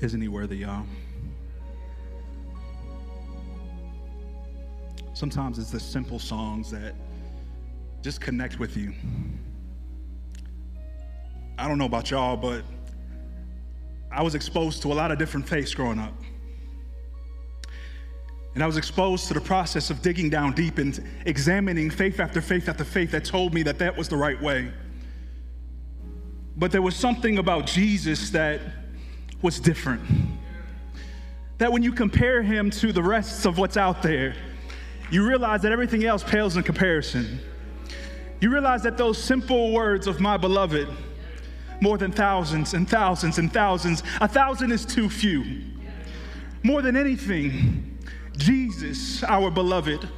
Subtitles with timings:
[0.00, 0.86] Isn't he worthy, y'all?
[5.12, 6.94] Sometimes it's the simple songs that
[8.00, 8.94] just connect with you.
[11.58, 12.64] I don't know about y'all, but
[14.10, 16.14] I was exposed to a lot of different faiths growing up.
[18.54, 22.40] And I was exposed to the process of digging down deep and examining faith after
[22.40, 24.72] faith after faith that told me that that was the right way.
[26.56, 28.60] But there was something about Jesus that
[29.42, 30.02] was different.
[31.58, 34.34] That when you compare him to the rest of what's out there,
[35.10, 37.40] you realize that everything else pales in comparison.
[38.40, 40.88] You realize that those simple words of my beloved,
[41.80, 45.62] more than thousands and thousands and thousands, a thousand is too few.
[46.62, 47.98] More than anything,
[48.36, 50.08] Jesus, our beloved,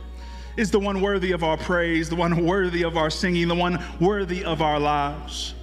[0.57, 3.83] is the one worthy of our praise, the one worthy of our singing, the one
[4.01, 5.55] worthy of our lives.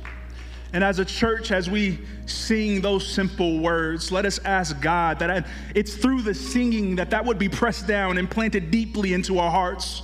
[0.72, 5.48] And as a church, as we sing those simple words, let us ask God that
[5.73, 9.50] it's through the singing that that would be pressed down and planted deeply into our
[9.50, 10.03] hearts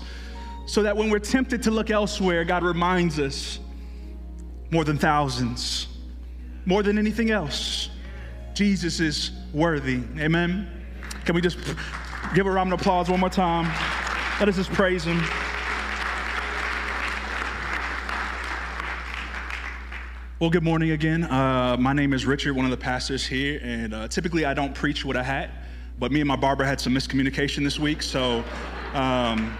[0.66, 3.59] so that when we're tempted to look elsewhere, God reminds us
[4.72, 5.88] more than thousands,
[6.66, 7.89] more than anything else,
[8.55, 10.02] Jesus is worthy.
[10.17, 10.67] Amen.
[11.25, 11.59] Can we just
[12.33, 13.66] give a round of applause one more time?
[14.39, 15.23] Let us just praise him.
[20.38, 21.23] Well, good morning again.
[21.23, 24.75] Uh, my name is Richard, one of the pastors here, and uh, typically I don't
[24.75, 25.50] preach with a hat,
[25.97, 28.44] but me and my barber had some miscommunication this week, so
[28.94, 29.58] um,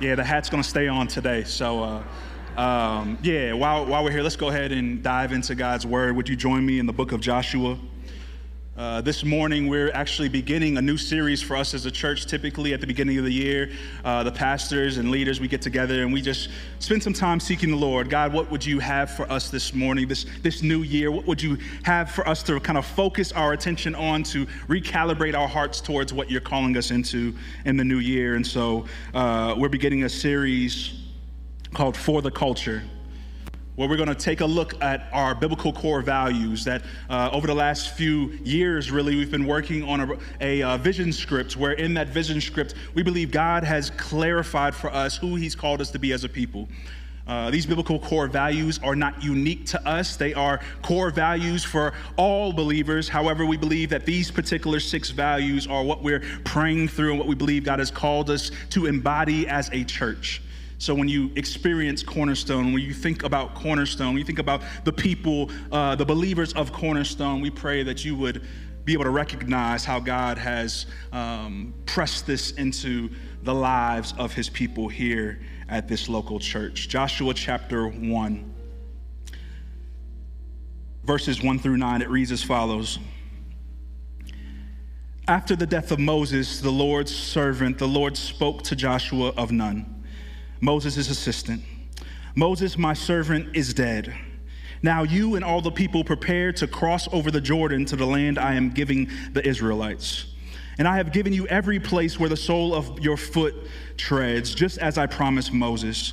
[0.00, 1.42] yeah, the hat's gonna stay on today.
[1.42, 1.82] So
[2.56, 6.14] uh, um, yeah, while, while we're here, let's go ahead and dive into God's Word.
[6.14, 7.76] Would you join me in the book of Joshua?
[8.74, 12.24] Uh, this morning, we're actually beginning a new series for us as a church.
[12.24, 13.70] Typically, at the beginning of the year,
[14.02, 17.70] uh, the pastors and leaders we get together and we just spend some time seeking
[17.70, 18.08] the Lord.
[18.08, 21.10] God, what would you have for us this morning, this this new year?
[21.10, 25.38] What would you have for us to kind of focus our attention on to recalibrate
[25.38, 28.36] our hearts towards what you're calling us into in the new year?
[28.36, 30.98] And so, uh, we're beginning a series
[31.74, 32.82] called "For the Culture."
[33.76, 37.46] Where we're going to take a look at our biblical core values that uh, over
[37.46, 41.72] the last few years really we've been working on a, a uh, vision script where
[41.72, 45.90] in that vision script we believe god has clarified for us who he's called us
[45.90, 46.68] to be as a people
[47.26, 50.16] uh, these biblical core values are not unique to us.
[50.16, 53.08] They are core values for all believers.
[53.08, 57.28] However, we believe that these particular six values are what we're praying through and what
[57.28, 60.42] we believe God has called us to embody as a church.
[60.82, 64.92] So when you experience Cornerstone, when you think about Cornerstone, when you think about the
[64.92, 68.44] people, uh, the believers of Cornerstone, we pray that you would
[68.84, 73.10] be able to recognize how God has um, pressed this into
[73.44, 75.38] the lives of his people here
[75.68, 76.88] at this local church.
[76.88, 78.54] Joshua chapter 1,
[81.04, 82.98] verses 1 through 9, it reads as follows.
[85.28, 89.91] After the death of Moses, the Lord's servant, the Lord spoke to Joshua of Nun
[90.62, 91.62] Moses' assistant.
[92.36, 94.14] Moses, my servant, is dead.
[94.80, 98.38] Now you and all the people prepare to cross over the Jordan to the land
[98.38, 100.26] I am giving the Israelites.
[100.78, 103.54] And I have given you every place where the sole of your foot
[103.96, 106.12] treads, just as I promised Moses.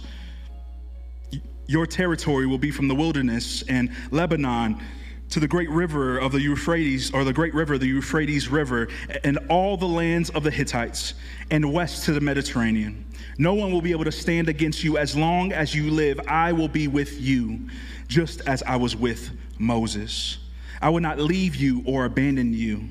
[1.67, 4.81] Your territory will be from the wilderness and Lebanon
[5.29, 8.87] to the great river of the Euphrates, or the great river, the Euphrates River,
[9.23, 11.13] and all the lands of the Hittites,
[11.51, 13.05] and west to the Mediterranean.
[13.37, 16.19] No one will be able to stand against you as long as you live.
[16.27, 17.69] I will be with you,
[18.07, 20.39] just as I was with Moses.
[20.81, 22.89] I will not leave you or abandon you.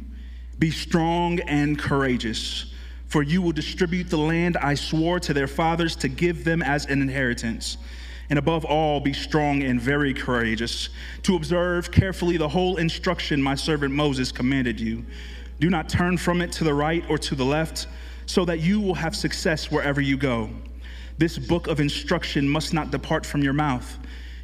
[0.59, 2.72] Be strong and courageous,
[3.06, 6.87] for you will distribute the land I swore to their fathers to give them as
[6.87, 7.78] an inheritance.
[8.31, 10.91] And above all, be strong and very courageous,
[11.22, 15.05] to observe carefully the whole instruction my servant Moses commanded you.
[15.61, 17.87] Do not turn from it to the right or to the left
[18.27, 20.50] so that you will have success wherever you go.
[21.16, 23.99] This book of instruction must not depart from your mouth.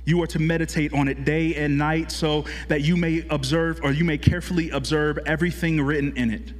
[0.07, 3.93] You are to meditate on it day and night so that you may observe or
[3.93, 6.53] you may carefully observe everything written in it.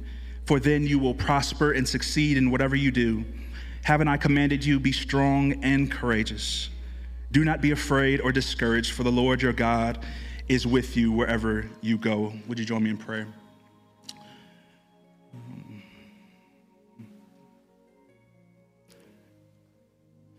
[0.45, 3.25] For then you will prosper and succeed in whatever you do.
[3.83, 6.69] Haven't I commanded you, be strong and courageous?
[7.35, 10.05] Do not be afraid or discouraged, for the Lord your God
[10.47, 12.31] is with you wherever you go.
[12.47, 13.27] Would you join me in prayer?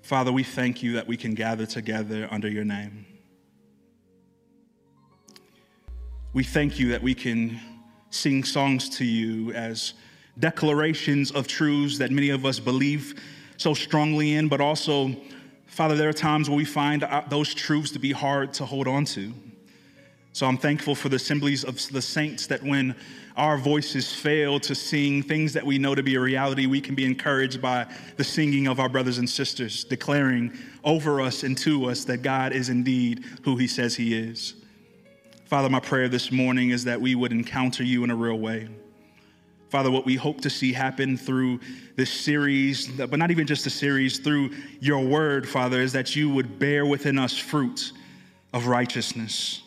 [0.01, 3.05] Father, we thank you that we can gather together under your name.
[6.33, 7.61] We thank you that we can
[8.09, 9.93] sing songs to you as
[10.39, 13.23] declarations of truths that many of us believe
[13.59, 15.15] so strongly in, but also,
[15.76, 18.88] Father, there are times where we find uh, those truths to be hard to hold
[18.88, 19.31] on to.
[20.32, 22.96] So I'm thankful for the assemblies of the saints that when
[23.37, 26.94] our voices fail to sing things that we know to be a reality, we can
[26.94, 27.87] be encouraged by
[28.17, 30.50] the singing of our brothers and sisters, declaring
[30.82, 34.55] over us and to us that God is indeed who he says he is.
[35.44, 38.67] Father, my prayer this morning is that we would encounter you in a real way.
[39.76, 41.61] Father, what we hope to see happen through
[41.96, 44.49] this series, but not even just the series, through
[44.81, 47.93] your word, Father, is that you would bear within us fruit
[48.55, 49.61] of righteousness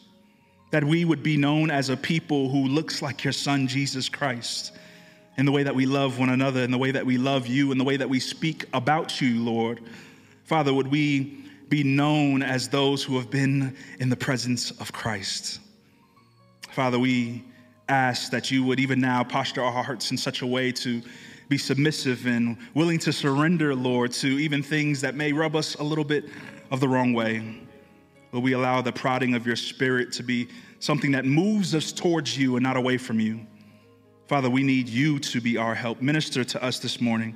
[0.72, 4.72] that we would be known as a people who looks like your son, Jesus Christ,
[5.38, 7.72] in the way that we love one another, in the way that we love you,
[7.72, 9.80] in the way that we speak about you, Lord.
[10.46, 15.60] Father, would we be known as those who have been in the presence of Christ?
[16.72, 17.44] Father, we
[17.90, 21.02] ask that you would even now posture our hearts in such a way to
[21.50, 25.84] be submissive and willing to surrender, Lord, to even things that may rub us a
[25.84, 26.26] little bit
[26.72, 27.62] of the wrong way.
[28.32, 30.48] Will we allow the prodding of your spirit to be
[30.80, 33.46] something that moves us towards you and not away from you?
[34.28, 36.02] Father, we need you to be our help.
[36.04, 37.36] Minister to us this morning.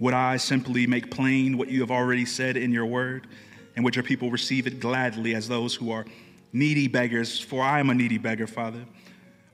[0.00, 3.26] Would I simply make plain what you have already said in your word?
[3.74, 6.04] And would your people receive it gladly as those who are
[6.52, 7.40] needy beggars?
[7.40, 8.84] For I am a needy beggar, Father.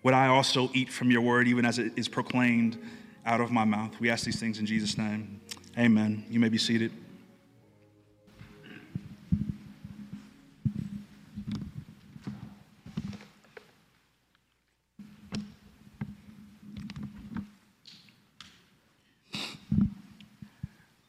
[0.07, 2.79] Would I also eat from your word, even as it is proclaimed
[3.25, 3.99] out of my mouth?
[3.99, 5.41] We ask these things in Jesus' name.
[5.77, 6.25] Amen.
[6.31, 6.93] You may be seated.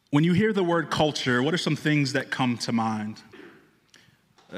[0.09, 3.21] When you hear the word culture, what are some things that come to mind?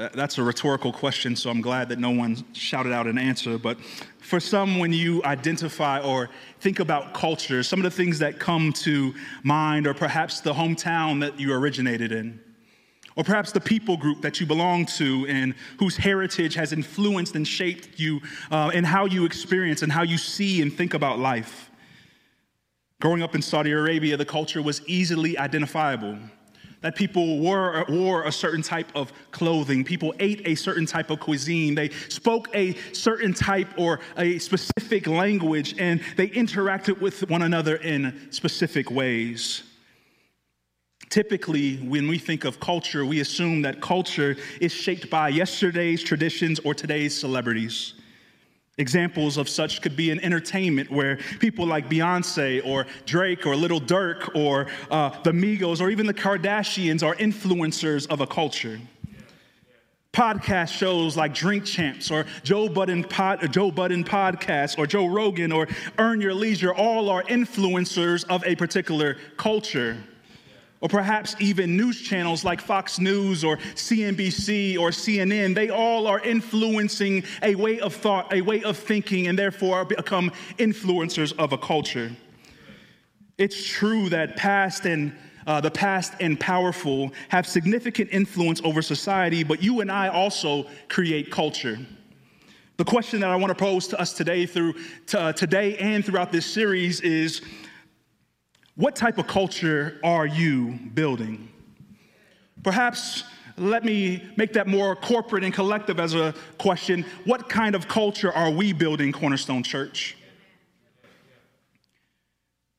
[0.00, 3.58] Uh, that's a rhetorical question, so I'm glad that no one shouted out an answer.
[3.58, 3.78] But
[4.20, 6.30] for some, when you identify or
[6.60, 9.12] think about culture, some of the things that come to
[9.42, 12.40] mind are perhaps the hometown that you originated in,
[13.14, 17.46] or perhaps the people group that you belong to and whose heritage has influenced and
[17.46, 18.20] shaped you
[18.50, 21.70] uh, and how you experience and how you see and think about life.
[23.02, 26.18] Growing up in Saudi Arabia, the culture was easily identifiable.
[26.82, 31.20] That people wore, wore a certain type of clothing, people ate a certain type of
[31.20, 37.42] cuisine, they spoke a certain type or a specific language, and they interacted with one
[37.42, 39.62] another in specific ways.
[41.10, 46.60] Typically, when we think of culture, we assume that culture is shaped by yesterday's traditions
[46.60, 47.94] or today's celebrities.
[48.80, 53.80] Examples of such could be in entertainment where people like Beyonce or Drake or Little
[53.80, 58.80] Durk or uh, the Migos or even the Kardashians are influencers of a culture.
[60.14, 65.52] Podcast shows like Drink Champs or Joe Budden, pod, Joe Budden podcast or Joe Rogan
[65.52, 65.68] or
[65.98, 69.98] Earn Your Leisure all are influencers of a particular culture
[70.80, 76.20] or perhaps even news channels like Fox News or CNBC or CNN, they all are
[76.20, 81.58] influencing a way of thought, a way of thinking, and therefore become influencers of a
[81.58, 82.10] culture.
[83.36, 85.14] It's true that past and
[85.46, 90.66] uh, the past and powerful have significant influence over society, but you and I also
[90.88, 91.78] create culture.
[92.76, 94.74] The question that I want to pose to us today, through
[95.12, 97.42] uh, today and throughout this series, is
[98.80, 101.50] what type of culture are you building?
[102.62, 103.24] Perhaps
[103.58, 107.04] let me make that more corporate and collective as a question.
[107.26, 110.16] What kind of culture are we building, Cornerstone Church?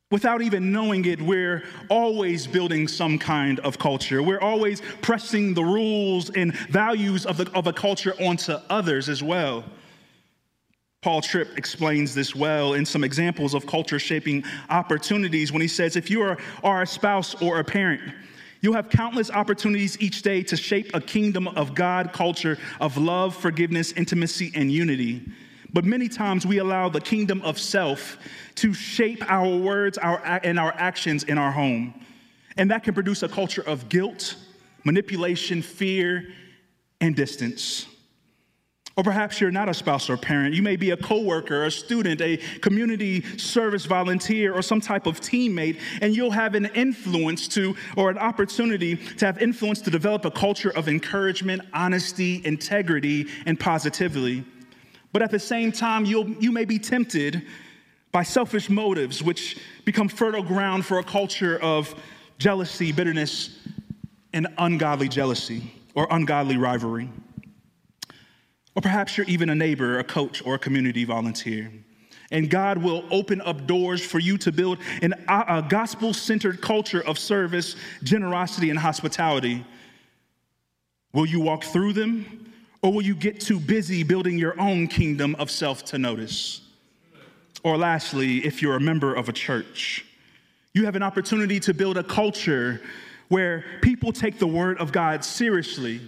[0.10, 4.24] Without even knowing it, we're always building some kind of culture.
[4.24, 9.22] We're always pressing the rules and values of, the, of a culture onto others as
[9.22, 9.64] well.
[11.02, 15.96] Paul Tripp explains this well in some examples of culture shaping opportunities when he says,
[15.96, 18.02] If you are, are a spouse or a parent,
[18.62, 23.36] You'll have countless opportunities each day to shape a kingdom of God culture of love,
[23.36, 25.28] forgiveness, intimacy, and unity.
[25.74, 28.18] But many times we allow the kingdom of self
[28.56, 32.06] to shape our words our, and our actions in our home.
[32.56, 34.36] And that can produce a culture of guilt,
[34.84, 36.32] manipulation, fear,
[37.00, 37.88] and distance.
[38.98, 40.54] Or perhaps you're not a spouse or parent.
[40.54, 45.22] You may be a coworker, a student, a community service volunteer, or some type of
[45.22, 50.26] teammate, and you'll have an influence to, or an opportunity to have influence to develop
[50.26, 54.44] a culture of encouragement, honesty, integrity, and positivity.
[55.14, 57.44] But at the same time, you'll, you may be tempted
[58.12, 61.96] by selfish motives, which become fertile ground for a culture of
[62.38, 63.58] jealousy, bitterness,
[64.34, 67.10] and ungodly jealousy or ungodly rivalry.
[68.76, 71.72] Or perhaps you're even a neighbor, a coach, or a community volunteer.
[72.32, 77.02] And God will open up doors for you to build an, a gospel centered culture
[77.06, 79.66] of service, generosity, and hospitality.
[81.12, 82.52] Will you walk through them,
[82.82, 86.62] Or will you get too busy building your own kingdom of self to notice?
[87.64, 90.06] Or lastly, if you're a member of a church,
[90.74, 92.82] you have an opportunity to build a culture
[93.28, 96.02] where people take the word of God seriously,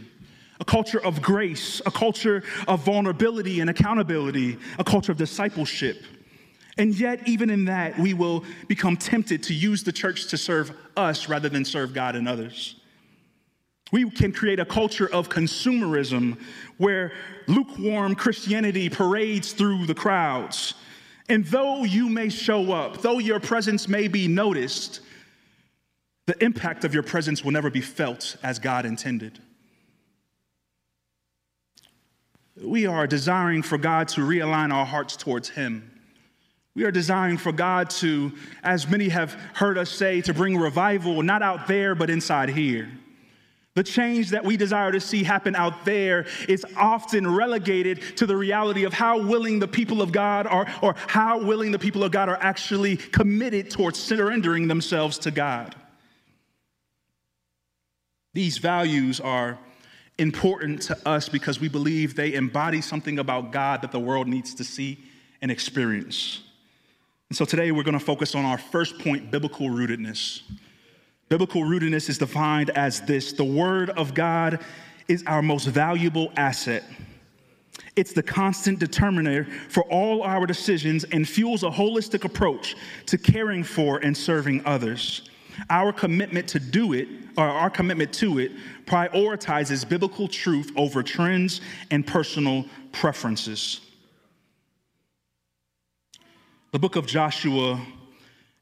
[0.64, 6.06] a culture of grace, a culture of vulnerability and accountability, a culture of discipleship.
[6.78, 10.72] And yet, even in that, we will become tempted to use the church to serve
[10.96, 12.80] us rather than serve God and others.
[13.92, 16.40] We can create a culture of consumerism
[16.78, 17.12] where
[17.48, 20.76] lukewarm Christianity parades through the crowds.
[21.28, 25.02] And though you may show up, though your presence may be noticed,
[26.26, 29.42] the impact of your presence will never be felt as God intended.
[32.62, 35.90] We are desiring for God to realign our hearts towards Him.
[36.76, 38.32] We are desiring for God to,
[38.64, 42.90] as many have heard us say, to bring revival not out there, but inside here.
[43.76, 48.38] The change that we desire to see happen out there is often relegated to the
[48.38, 52.12] reality of how willing the people of God are, or how willing the people of
[52.12, 55.76] God are actually committed towards surrendering themselves to God.
[58.34, 59.58] These values are
[60.18, 64.54] important to us because we believe they embody something about God that the world needs
[64.56, 65.04] to see
[65.42, 66.42] and experience.
[67.30, 70.42] And so today we're going to focus on our first point biblical rootedness.
[71.30, 74.60] Biblical rootedness is defined as this the Word of God
[75.08, 76.84] is our most valuable asset.
[77.96, 82.76] It's the constant determiner for all our decisions and fuels a holistic approach
[83.08, 85.30] to caring for and serving others.
[85.70, 87.08] Our commitment to do it,
[87.38, 88.52] or our commitment to it,
[88.86, 93.82] prioritizes biblical truth over trends and personal preferences.
[96.72, 97.80] The book of Joshua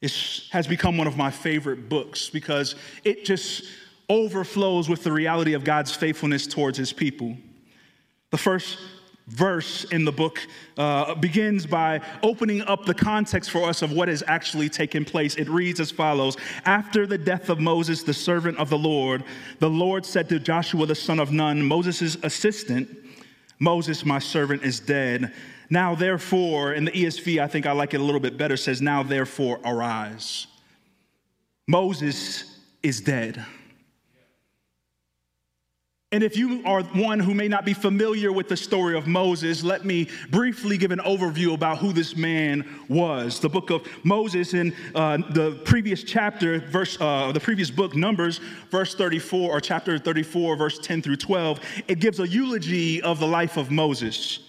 [0.02, 3.64] is, has become one of my favorite books because it just
[4.10, 7.38] overflows with the reality of God's faithfulness towards his people.
[8.32, 8.78] The first
[9.32, 10.40] verse in the book
[10.78, 15.36] uh, begins by opening up the context for us of what has actually taken place.
[15.36, 16.36] It reads as follows
[16.66, 19.24] After the death of Moses, the servant of the Lord,
[19.60, 22.90] the Lord said to Joshua the son of Nun, Moses' assistant,
[23.60, 25.34] Moses, my servant, is dead.
[25.70, 28.82] Now, therefore, in the ESV, I think I like it a little bit better, says,
[28.82, 30.48] Now, therefore, arise.
[31.68, 33.46] Moses is dead.
[36.14, 39.64] And if you are one who may not be familiar with the story of Moses,
[39.64, 43.40] let me briefly give an overview about who this man was.
[43.40, 48.42] The book of Moses in uh, the previous chapter, verse, uh, the previous book, Numbers,
[48.72, 53.28] verse 34, or chapter 34, verse 10 through 12, it gives a eulogy of the
[53.28, 54.40] life of Moses.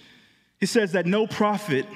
[0.59, 1.87] He says that no prophet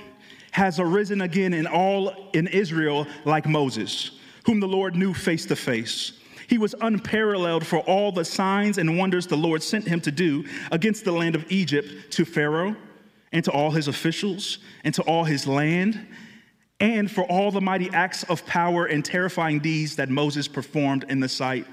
[0.53, 4.13] has arisen again in all in Israel like Moses,
[4.45, 6.13] whom the Lord knew face to face.
[6.49, 10.45] He was unparalleled for all the signs and wonders the Lord sent him to do
[10.71, 12.76] against the land of Egypt to Pharaoh
[13.33, 16.07] and to all his officials and to all his land,
[16.81, 21.21] and for all the mighty acts of power and terrifying deeds that Moses performed in
[21.21, 21.67] the sight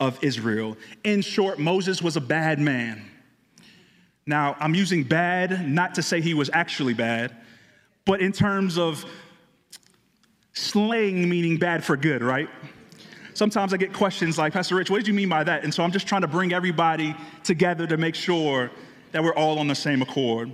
[0.00, 0.76] of Israel.
[1.04, 3.02] In short, Moses was a bad man.
[4.26, 7.36] Now, I'm using bad not to say he was actually bad,
[8.04, 9.04] but in terms of
[10.52, 12.48] slang meaning bad for good, right?
[13.36, 15.62] Sometimes I get questions like, Pastor Rich, what did you mean by that?
[15.62, 17.14] And so I'm just trying to bring everybody
[17.44, 18.70] together to make sure
[19.12, 20.50] that we're all on the same accord.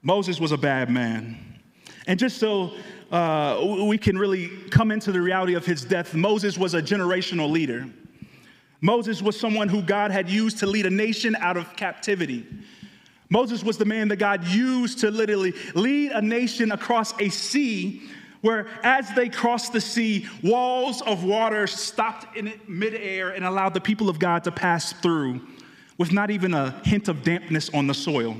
[0.00, 1.60] Moses was a bad man.
[2.06, 2.72] And just so
[3.10, 7.50] uh, we can really come into the reality of his death, Moses was a generational
[7.50, 7.86] leader.
[8.80, 12.46] Moses was someone who God had used to lead a nation out of captivity.
[13.28, 18.08] Moses was the man that God used to literally lead a nation across a sea
[18.42, 23.80] where, as they crossed the sea, walls of water stopped in midair and allowed the
[23.80, 25.40] people of God to pass through
[25.96, 28.36] with not even a hint of dampness on the soil.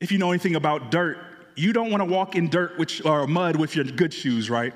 [0.00, 1.18] If you know anything about dirt,
[1.56, 4.72] you don't want to walk in dirt which, or mud with your good shoes, right?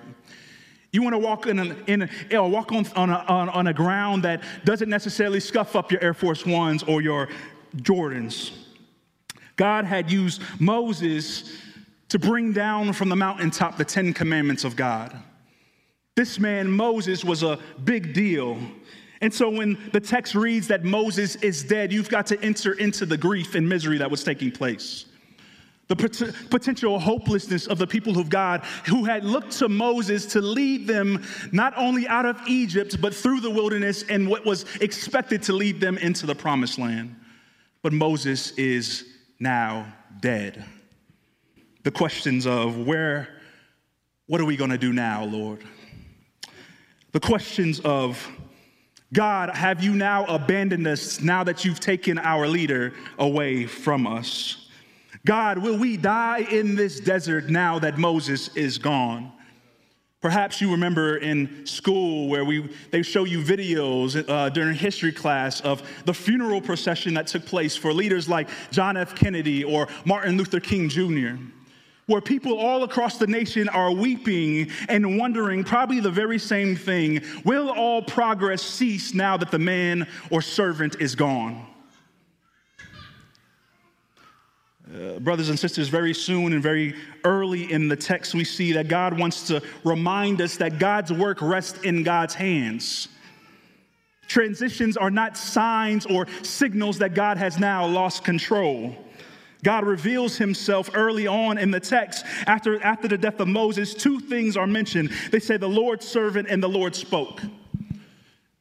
[0.93, 4.25] You want to walk in, in a, walk on, on, a, on, on a ground
[4.25, 7.29] that doesn't necessarily scuff up your Air Force Ones or your
[7.77, 8.51] Jordans.
[9.55, 11.53] God had used Moses
[12.11, 15.17] to bring down from the mountaintop the Ten Commandments of God.
[16.17, 18.59] This man, Moses, was a big deal.
[19.23, 23.07] And so when the text reads that Moses is dead, you've got to enter into
[23.07, 25.07] the grief and misery that was taking place
[25.91, 30.41] the pot- potential hopelessness of the people of God who had looked to Moses to
[30.41, 35.43] lead them not only out of Egypt, but through the wilderness and what was expected
[35.43, 37.17] to lead them into the promised land.
[37.83, 39.05] But Moses is
[39.41, 40.65] now dead.
[41.83, 43.29] The questions of where,
[44.27, 45.65] what are we going to do now, Lord?
[47.13, 48.29] The questions of
[49.15, 54.69] God, have you now abandoned us now that you've taken our leader away from us?
[55.25, 59.33] God, will we die in this desert now that Moses is gone?
[60.21, 65.63] Perhaps you remember in school where we, they show you videos uh, during history class
[65.63, 69.15] of the funeral procession that took place for leaders like John F.
[69.15, 71.37] Kennedy or Martin Luther King Jr.,
[72.11, 77.23] where people all across the nation are weeping and wondering probably the very same thing
[77.45, 81.67] Will all progress cease now that the man or servant is gone?
[84.93, 88.89] Uh, brothers and sisters, very soon and very early in the text, we see that
[88.89, 93.07] God wants to remind us that God's work rests in God's hands.
[94.27, 98.97] Transitions are not signs or signals that God has now lost control.
[99.63, 102.25] God reveals himself early on in the text.
[102.47, 105.11] After, after the death of Moses, two things are mentioned.
[105.31, 107.41] They say the Lord's servant and the Lord spoke.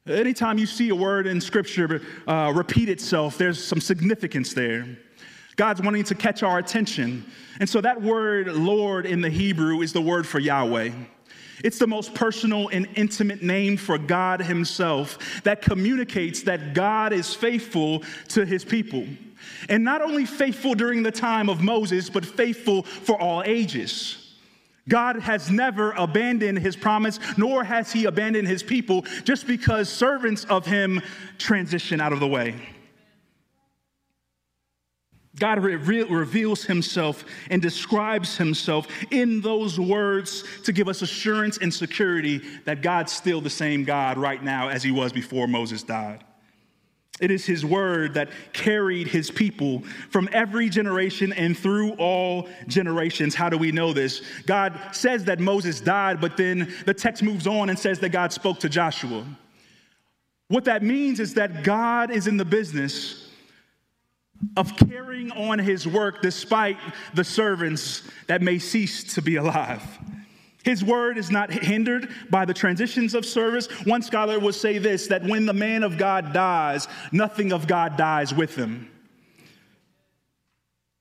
[0.07, 4.87] Anytime you see a word in scripture uh, repeat itself, there's some significance there.
[5.55, 7.25] God's wanting to catch our attention.
[7.59, 10.91] And so that word Lord in the Hebrew is the word for Yahweh.
[11.63, 17.33] It's the most personal and intimate name for God Himself that communicates that God is
[17.33, 19.05] faithful to His people.
[19.67, 24.29] And not only faithful during the time of Moses, but faithful for all ages.
[24.87, 30.45] God has never abandoned his promise, nor has he abandoned his people just because servants
[30.45, 31.01] of him
[31.37, 32.55] transition out of the way.
[35.39, 41.73] God re- reveals himself and describes himself in those words to give us assurance and
[41.73, 46.23] security that God's still the same God right now as he was before Moses died.
[47.19, 53.35] It is his word that carried his people from every generation and through all generations.
[53.35, 54.21] How do we know this?
[54.45, 58.31] God says that Moses died, but then the text moves on and says that God
[58.31, 59.25] spoke to Joshua.
[60.47, 63.27] What that means is that God is in the business
[64.55, 66.77] of carrying on his work despite
[67.13, 69.83] the servants that may cease to be alive.
[70.63, 73.67] His word is not hindered by the transitions of service.
[73.85, 77.95] One scholar would say this that when the man of God dies, nothing of God
[77.95, 78.89] dies with him.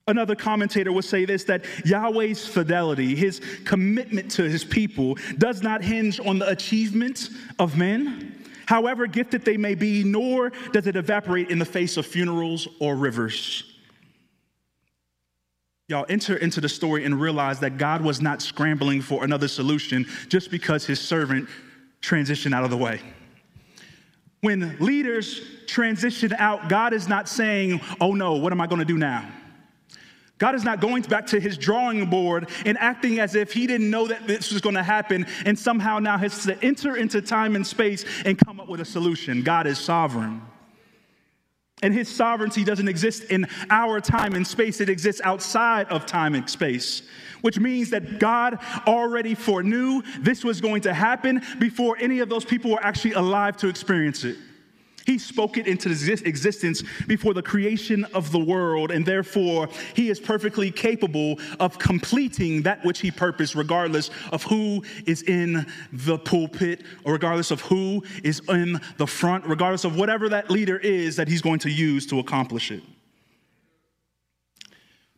[0.07, 5.83] Another commentator would say this that Yahweh's fidelity, his commitment to his people, does not
[5.83, 11.51] hinge on the achievement of men, however gifted they may be, nor does it evaporate
[11.51, 13.63] in the face of funerals or rivers.
[15.89, 20.05] Y'all enter into the story and realize that God was not scrambling for another solution
[20.27, 21.49] just because his servant
[21.99, 23.01] transitioned out of the way.
[24.41, 28.99] When leaders transition out, God is not saying, Oh no, what am I to do
[28.99, 29.27] now?
[30.37, 33.89] God is not going back to his drawing board and acting as if he didn't
[33.89, 37.55] know that this was going to happen and somehow now has to enter into time
[37.55, 39.41] and space and come up with a solution.
[39.41, 40.41] God is sovereign.
[41.81, 46.35] And his sovereignty doesn't exist in our time and space, it exists outside of time
[46.35, 47.03] and space,
[47.41, 52.43] which means that God already foreknew this was going to happen before any of those
[52.43, 54.37] people were actually alive to experience it.
[55.05, 60.19] He spoke it into existence before the creation of the world, and therefore he is
[60.19, 66.83] perfectly capable of completing that which he purposed, regardless of who is in the pulpit,
[67.03, 71.27] or regardless of who is in the front, regardless of whatever that leader is that
[71.27, 72.83] he's going to use to accomplish it.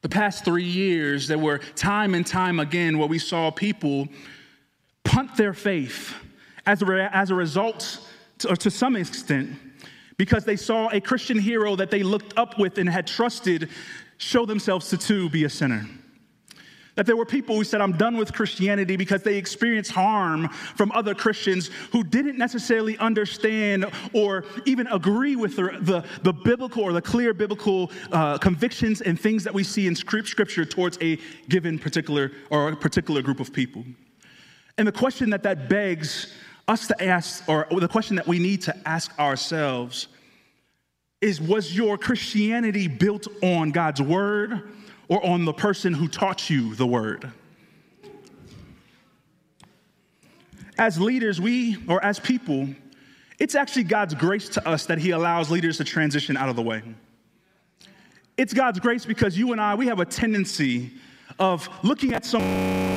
[0.02, 4.08] The past three years, there were time and time again where we saw people
[5.04, 6.14] punt their faith
[6.66, 8.00] as a, as a result,
[8.40, 9.52] to, or to some extent,
[10.22, 13.70] because they saw a Christian hero that they looked up with and had trusted
[14.20, 15.84] show themselves to too be a sinner.
[16.94, 20.92] That there were people who said, I'm done with Christianity because they experienced harm from
[20.92, 26.94] other Christians who didn't necessarily understand or even agree with the, the, the biblical or
[26.94, 31.18] the clear biblical uh, convictions and things that we see in scripture towards a
[31.50, 33.84] given particular or a particular group of people.
[34.78, 36.32] And the question that that begs
[36.68, 40.08] us to ask, or the question that we need to ask ourselves
[41.22, 44.70] is Was your Christianity built on God's word
[45.08, 47.32] or on the person who taught you the word?
[50.78, 52.68] As leaders, we, or as people,
[53.38, 56.62] it's actually God's grace to us that He allows leaders to transition out of the
[56.62, 56.82] way.
[58.38, 60.92] It's God's grace because you and I, we have a tendency
[61.38, 62.91] of looking at someone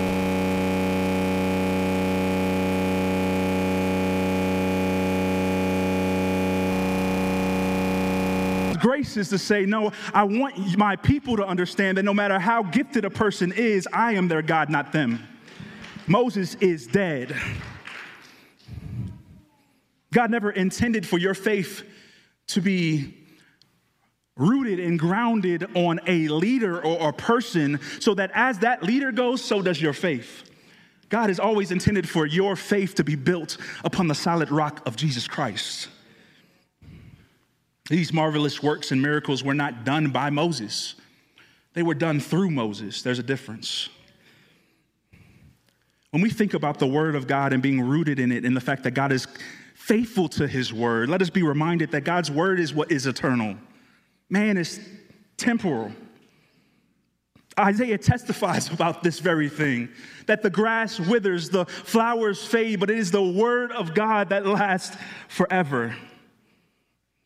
[8.84, 12.62] grace is to say, No, I want my people to understand that no matter how
[12.62, 15.26] gifted a person is, I am their God, not them.
[16.06, 17.34] Moses is dead.
[20.12, 21.82] God never intended for your faith
[22.48, 23.16] to be
[24.36, 29.42] rooted and grounded on a leader or a person so that as that leader goes,
[29.42, 30.50] so does your faith.
[31.08, 34.94] God has always intended for your faith to be built upon the solid rock of
[34.94, 35.88] Jesus Christ.
[37.90, 40.94] These marvelous works and miracles were not done by Moses,
[41.74, 43.02] they were done through Moses.
[43.02, 43.88] There's a difference.
[46.10, 48.60] When we think about the Word of God and being rooted in it and the
[48.60, 49.26] fact that God is
[49.74, 53.56] faithful to His Word, let us be reminded that God's Word is what is eternal.
[54.30, 54.78] Man is
[55.36, 55.90] temporal.
[57.58, 59.88] Isaiah testifies about this very thing
[60.26, 64.46] that the grass withers, the flowers fade, but it is the word of God that
[64.46, 64.96] lasts
[65.28, 65.94] forever.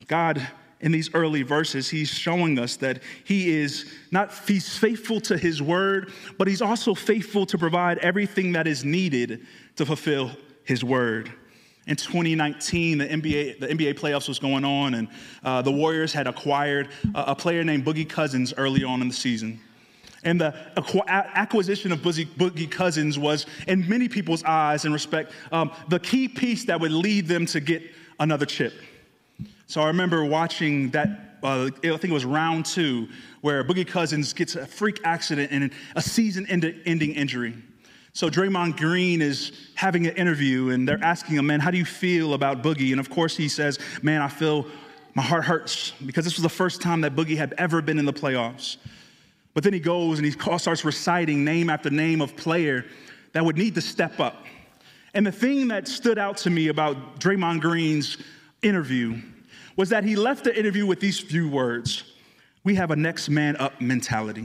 [0.08, 0.46] God,
[0.80, 5.60] in these early verses, he's showing us that he is not, he's faithful to his
[5.60, 10.30] word, but he's also faithful to provide everything that is needed to fulfill
[10.64, 11.32] his word.
[11.86, 15.08] In 2019, the NBA, the NBA playoffs was going on, and
[15.42, 19.14] uh, the Warriors had acquired a, a player named Boogie Cousins early on in the
[19.14, 19.60] season.
[20.24, 20.54] And the
[21.08, 26.64] acquisition of Boogie Cousins was, in many people's eyes and respect, um, the key piece
[26.66, 27.82] that would lead them to get
[28.20, 28.74] another chip.
[29.68, 33.06] So I remember watching that, uh, I think it was round two,
[33.42, 37.54] where Boogie Cousins gets a freak accident and a season ending injury.
[38.14, 41.84] So Draymond Green is having an interview and they're asking him, man, how do you
[41.84, 42.92] feel about Boogie?
[42.92, 44.66] And of course he says, man, I feel
[45.14, 48.06] my heart hurts because this was the first time that Boogie had ever been in
[48.06, 48.78] the playoffs.
[49.52, 52.86] But then he goes and he starts reciting name after name of player
[53.32, 54.46] that would need to step up.
[55.12, 58.16] And the thing that stood out to me about Draymond Green's
[58.62, 59.20] interview
[59.78, 62.02] was that he left the interview with these few words
[62.64, 64.44] We have a next man up mentality.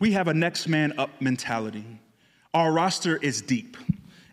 [0.00, 1.84] We have a next man up mentality.
[2.54, 3.76] Our roster is deep.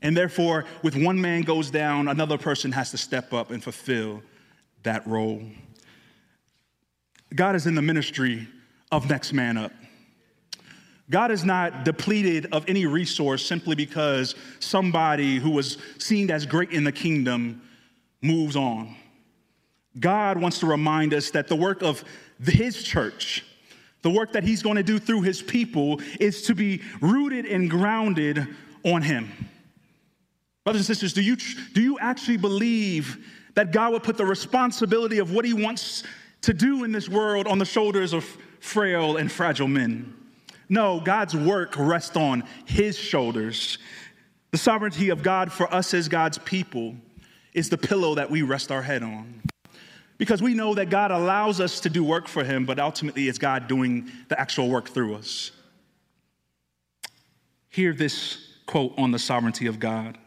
[0.02, 4.24] And therefore, with one man goes down, another person has to step up and fulfill
[4.84, 5.42] that role.
[7.36, 8.48] God is in the ministry
[8.92, 9.74] of next man up.
[11.10, 16.72] God is not depleted of any resource simply because somebody who was seen as great
[16.72, 17.62] in the kingdom
[18.22, 18.96] moves on.
[20.00, 22.04] God wants to remind us that the work of
[22.44, 23.46] his church,
[24.02, 27.70] the work that he's going to do through his people, is to be rooted and
[27.70, 28.48] grounded
[28.84, 29.32] on him.
[30.64, 31.38] Brothers and sisters, do you,
[31.74, 36.04] do you actually believe that God would put the responsibility of what he wants
[36.42, 38.26] to do in this world on the shoulders of
[38.60, 40.14] frail and fragile men?
[40.68, 43.78] No, God's work rests on his shoulders.
[44.52, 46.96] The sovereignty of God for us as God's people
[47.54, 49.42] is the pillow that we rest our head on.
[50.18, 53.38] Because we know that God allows us to do work for Him, but ultimately it's
[53.38, 55.52] God doing the actual work through us.
[57.70, 60.18] Hear this quote on the sovereignty of God.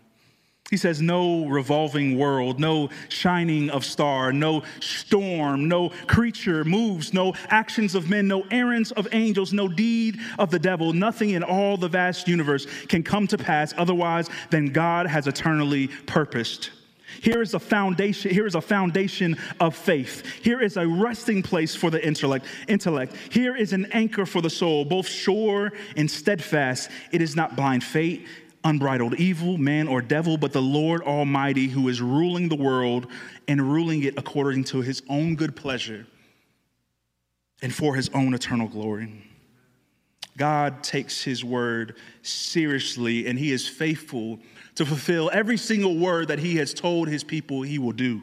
[0.70, 7.33] He says, No revolving world, no shining of star, no storm, no creature moves, no
[7.48, 11.79] actions of men, no errands of angels, no deed of the devil, nothing in all
[11.79, 16.70] the vast universe can come to pass otherwise than God has eternally purposed.
[17.20, 20.24] Here is a foundation, here is a foundation of faith.
[20.42, 22.46] Here is a resting place for the intellect.
[22.68, 23.14] Intellect.
[23.31, 26.90] Here is an anchor for the soul, both sure and steadfast.
[27.12, 28.26] It is not blind fate,
[28.64, 33.07] unbridled evil, man or devil, but the Lord Almighty who is ruling the world
[33.46, 36.07] and ruling it according to his own good pleasure
[37.62, 39.24] and for his own eternal glory.
[40.37, 44.38] God takes his word seriously and he is faithful
[44.78, 48.22] to fulfill every single word that he has told his people he will do.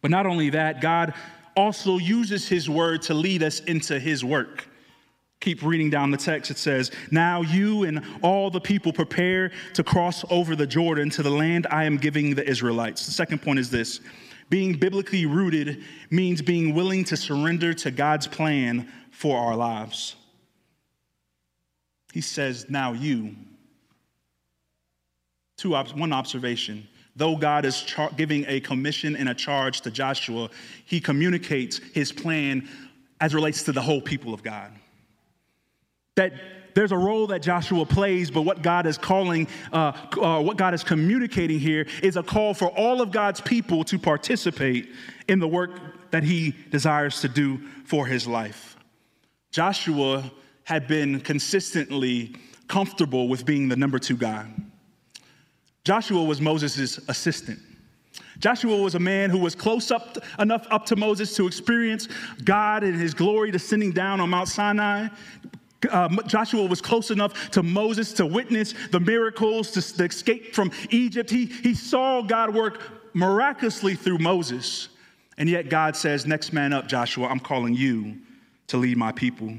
[0.00, 1.14] But not only that, God
[1.56, 4.68] also uses his word to lead us into his work.
[5.40, 6.52] Keep reading down the text.
[6.52, 11.24] It says, Now you and all the people prepare to cross over the Jordan to
[11.24, 13.04] the land I am giving the Israelites.
[13.04, 13.98] The second point is this
[14.48, 20.14] being biblically rooted means being willing to surrender to God's plan for our lives.
[22.12, 23.34] He says, Now you
[25.62, 26.88] Two, one observation.
[27.14, 30.50] Though God is char- giving a commission and a charge to Joshua,
[30.86, 32.68] he communicates his plan
[33.20, 34.72] as relates to the whole people of God.
[36.16, 36.32] That
[36.74, 40.74] there's a role that Joshua plays, but what God is calling, uh, uh, what God
[40.74, 44.88] is communicating here is a call for all of God's people to participate
[45.28, 48.76] in the work that he desires to do for his life.
[49.52, 50.28] Joshua
[50.64, 52.34] had been consistently
[52.66, 54.48] comfortable with being the number two guy.
[55.84, 57.58] Joshua was Moses' assistant.
[58.38, 62.08] Joshua was a man who was close up enough up to Moses to experience
[62.44, 65.08] God and his glory descending down on Mount Sinai.
[65.90, 70.70] Uh, Joshua was close enough to Moses to witness the miracles, to, to escape from
[70.90, 71.28] Egypt.
[71.30, 72.80] He, he saw God work
[73.14, 74.88] miraculously through Moses.
[75.38, 78.16] And yet God says, Next man up, Joshua, I'm calling you
[78.68, 79.52] to lead my people.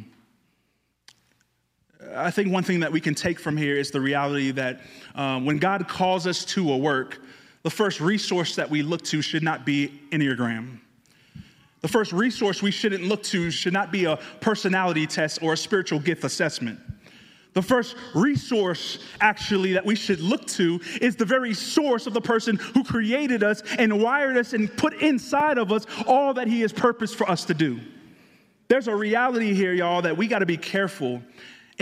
[2.16, 4.82] I think one thing that we can take from here is the reality that
[5.16, 7.22] um, when God calls us to a work,
[7.64, 10.80] the first resource that we look to should not be Enneagram.
[11.82, 15.58] The first resource we shouldn't look to should not be a personality test or a
[15.58, 16.80] spiritual gift assessment.
[17.54, 22.22] The first resource, actually, that we should look to is the very source of the
[22.22, 26.62] person who created us and wired us and put inside of us all that He
[26.62, 27.80] has purposed for us to do.
[28.70, 31.22] There's a reality here, y'all, that we got to be careful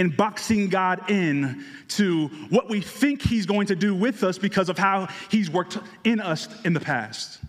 [0.02, 4.68] in boxing God in to what we think He's going to do with us because
[4.68, 7.40] of how He's worked in us in the past.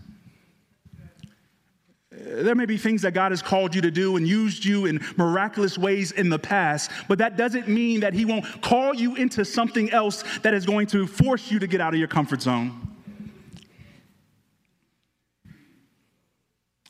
[2.11, 5.03] There may be things that God has called you to do and used you in
[5.17, 9.43] miraculous ways in the past, but that doesn't mean that He won't call you into
[9.43, 12.87] something else that is going to force you to get out of your comfort zone.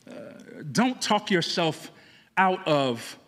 [0.06, 0.12] Uh,
[0.72, 1.90] don't talk yourself
[2.36, 3.18] out of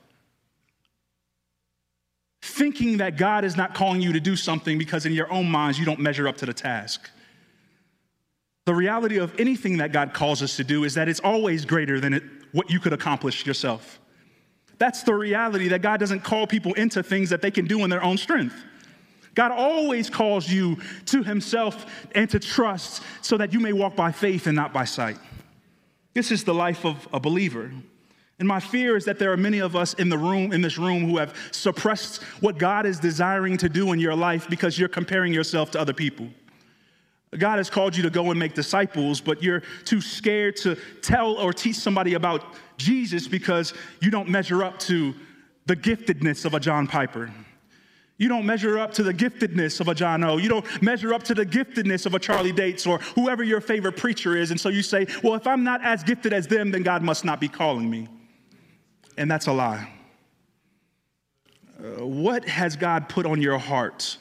[2.56, 5.78] thinking that God is not calling you to do something because in your own minds
[5.78, 7.10] you don't measure up to the task.
[8.64, 12.00] The reality of anything that God calls us to do is that it's always greater
[12.00, 14.00] than it, what you could accomplish yourself.
[14.78, 17.90] That's the reality that God doesn't call people into things that they can do in
[17.90, 18.56] their own strength.
[19.34, 24.12] God always calls you to Himself and to trust so that you may walk by
[24.12, 25.18] faith and not by sight.
[26.14, 27.70] This is the life of a believer.
[28.38, 30.76] And my fear is that there are many of us in the room, in this
[30.76, 34.90] room, who have suppressed what God is desiring to do in your life because you're
[34.90, 36.28] comparing yourself to other people.
[37.38, 41.32] God has called you to go and make disciples, but you're too scared to tell
[41.32, 42.44] or teach somebody about
[42.76, 45.14] Jesus because you don't measure up to
[45.64, 47.32] the giftedness of a John Piper.
[48.18, 50.36] You don't measure up to the giftedness of a John O.
[50.38, 53.96] You don't measure up to the giftedness of a Charlie Dates or whoever your favorite
[53.96, 54.50] preacher is.
[54.50, 57.24] And so you say, well, if I'm not as gifted as them, then God must
[57.24, 58.08] not be calling me
[59.16, 59.88] and that's a lie.
[61.78, 64.18] Uh, what has God put on your heart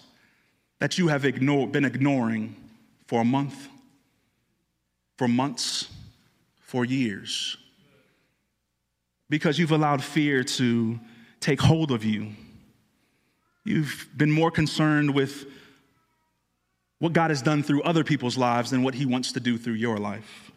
[0.80, 2.56] that you have ignored, been ignoring
[3.08, 3.70] for a month,
[5.18, 5.90] for months,
[6.60, 7.58] for years?
[9.30, 11.00] Because you've allowed fear to
[11.40, 12.32] take hold of you.
[13.64, 15.46] You've been more concerned with
[17.00, 19.74] what God has done through other people's lives than what He wants to do through
[19.74, 20.52] your life.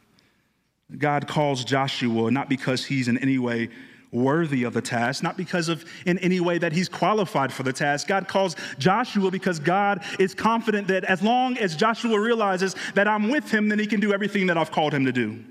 [0.96, 3.68] God calls Joshua not because he's in any way
[4.10, 7.72] worthy of the task, not because of in any way that he's qualified for the
[7.72, 8.06] task.
[8.06, 13.28] God calls Joshua because God is confident that as long as Joshua realizes that I'm
[13.28, 15.44] with him, then he can do everything that I've called him to do.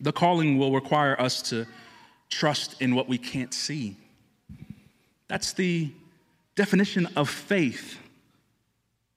[0.00, 1.66] The calling will require us to
[2.28, 3.96] trust in what we can't see.
[5.28, 5.92] That's the
[6.56, 7.98] definition of faith.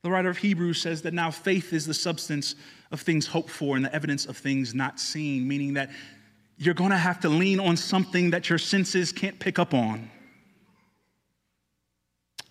[0.03, 2.55] The writer of Hebrews says that now faith is the substance
[2.91, 5.89] of things hoped for and the evidence of things not seen, meaning that
[6.57, 10.09] you're going to have to lean on something that your senses can't pick up on.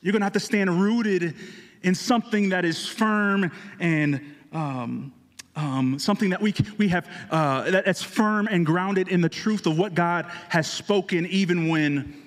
[0.00, 1.34] You're going to have to stand rooted
[1.82, 4.20] in something that is firm and
[4.52, 5.12] um,
[5.56, 9.78] um, something that we, we have uh, that's firm and grounded in the truth of
[9.78, 12.22] what God has spoken, even when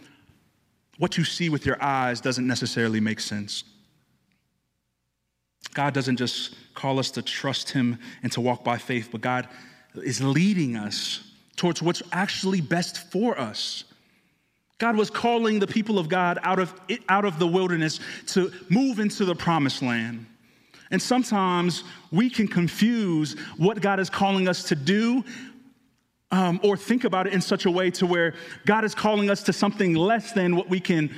[0.97, 3.63] what you see with your eyes doesn't necessarily make sense.
[5.73, 9.47] God doesn't just call us to trust Him and to walk by faith, but God
[9.93, 11.26] is leading us
[11.57, 13.83] towards what's actually best for us.
[14.77, 16.73] God was calling the people of God out of,
[17.09, 20.25] out of the wilderness to move into the promised land.
[20.91, 25.23] And sometimes we can confuse what God is calling us to do
[26.31, 29.43] um, or think about it in such a way to where God is calling us
[29.43, 31.13] to something less than what we can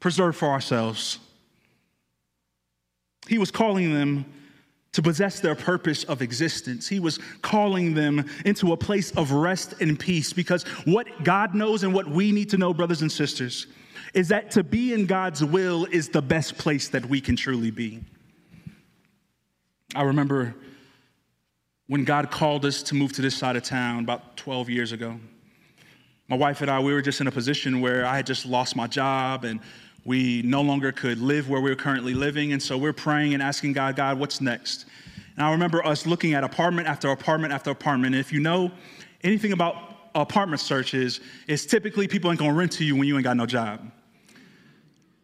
[0.00, 1.18] preserve for ourselves.
[3.28, 4.24] He was calling them
[4.94, 6.88] to possess their purpose of existence.
[6.88, 11.82] He was calling them into a place of rest and peace because what God knows
[11.82, 13.66] and what we need to know, brothers and sisters,
[14.14, 17.72] is that to be in God's will is the best place that we can truly
[17.72, 18.00] be.
[19.96, 20.54] I remember
[21.88, 25.18] when God called us to move to this side of town about 12 years ago.
[26.28, 28.76] My wife and I, we were just in a position where I had just lost
[28.76, 29.60] my job and
[30.04, 32.52] we no longer could live where we were currently living.
[32.52, 34.86] And so we're praying and asking God, God, what's next?
[35.36, 38.14] And I remember us looking at apartment after apartment after apartment.
[38.14, 38.70] And if you know
[39.22, 39.76] anything about
[40.14, 43.46] apartment searches, it's typically people ain't gonna rent to you when you ain't got no
[43.46, 43.90] job.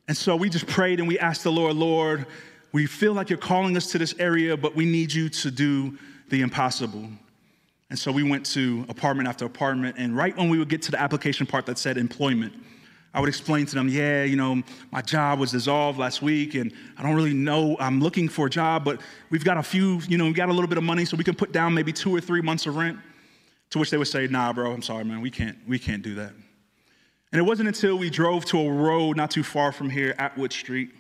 [0.09, 2.27] And so we just prayed and we asked the Lord, Lord,
[2.73, 5.99] we feel like you're calling us to this area, but we need you to do
[6.31, 7.09] the impossible.
[7.91, 9.97] And so we went to apartment after apartment.
[9.99, 12.53] And right when we would get to the application part that said employment,
[13.13, 16.73] I would explain to them, yeah, you know, my job was dissolved last week and
[16.97, 17.77] I don't really know.
[17.81, 20.53] I'm looking for a job, but we've got a few, you know, we got a
[20.53, 22.77] little bit of money so we can put down maybe two or three months of
[22.77, 22.99] rent.
[23.71, 26.17] To which they would say, nah, bro, I'm sorry, man, we can't, we can't do
[26.17, 26.33] that.
[27.33, 30.53] And it wasn't until we drove to a road not too far from here, Atwood
[30.53, 30.91] Street,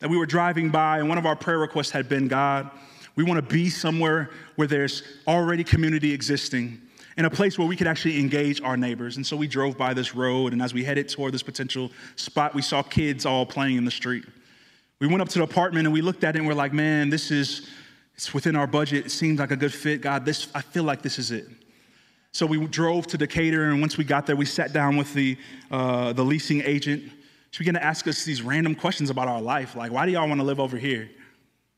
[0.00, 2.68] that we were driving by, and one of our prayer requests had been God,
[3.14, 6.80] we want to be somewhere where there's already community existing,
[7.20, 9.16] in a place where we could actually engage our neighbors.
[9.16, 12.54] And so we drove by this road, and as we headed toward this potential spot,
[12.54, 14.24] we saw kids all playing in the street.
[15.00, 17.10] We went up to the apartment and we looked at it and we're like, man,
[17.10, 17.68] this is,
[18.14, 19.04] it's within our budget.
[19.04, 20.00] It seems like a good fit.
[20.00, 21.46] God, this, I feel like this is it.
[22.32, 25.36] So we drove to Decatur, and once we got there, we sat down with the,
[25.70, 27.02] uh, the leasing agent.
[27.50, 30.26] She began to ask us these random questions about our life, like, why do y'all
[30.26, 31.10] want to live over here?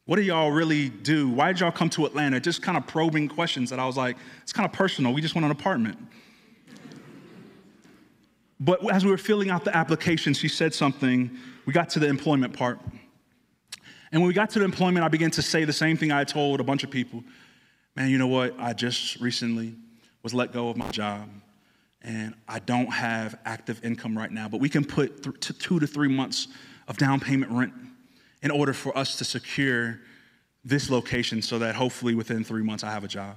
[0.05, 1.29] What do y'all really do?
[1.29, 2.41] Why did y'all come to Atlanta?
[2.41, 5.13] Just kind of probing questions that I was like, it's kind of personal.
[5.13, 5.97] We just want an apartment.
[8.59, 11.31] But as we were filling out the application, she said something.
[11.67, 12.81] We got to the employment part.
[14.11, 16.25] And when we got to the employment, I began to say the same thing I
[16.25, 17.23] told a bunch of people.
[17.95, 18.59] Man, you know what?
[18.59, 19.75] I just recently
[20.23, 21.29] was let go of my job
[22.03, 25.87] and I don't have active income right now, but we can put th- two to
[25.87, 26.49] three months
[26.89, 27.73] of down payment rent
[28.43, 30.01] in order for us to secure
[30.65, 33.37] this location so that hopefully within three months I have a job.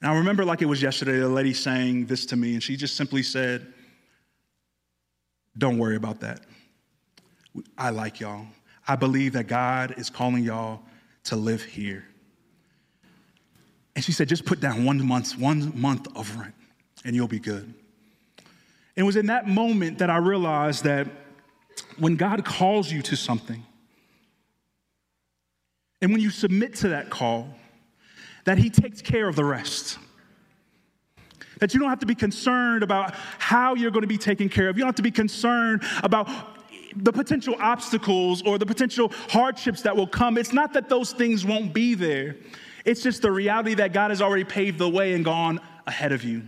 [0.00, 2.76] And I remember like it was yesterday, the lady saying this to me, and she
[2.76, 3.66] just simply said,
[5.56, 6.40] Don't worry about that.
[7.78, 8.46] I like y'all.
[8.86, 10.80] I believe that God is calling y'all
[11.24, 12.04] to live here.
[13.96, 16.54] And she said, just put down one month, one month of rent,
[17.04, 17.72] and you'll be good.
[18.96, 21.08] It was in that moment that I realized that
[21.98, 23.64] when God calls you to something,
[26.04, 27.48] and when you submit to that call,
[28.44, 29.98] that He takes care of the rest.
[31.60, 34.68] That you don't have to be concerned about how you're going to be taken care
[34.68, 34.76] of.
[34.76, 36.28] You don't have to be concerned about
[36.94, 40.36] the potential obstacles or the potential hardships that will come.
[40.36, 42.36] It's not that those things won't be there,
[42.84, 46.22] it's just the reality that God has already paved the way and gone ahead of
[46.22, 46.42] you.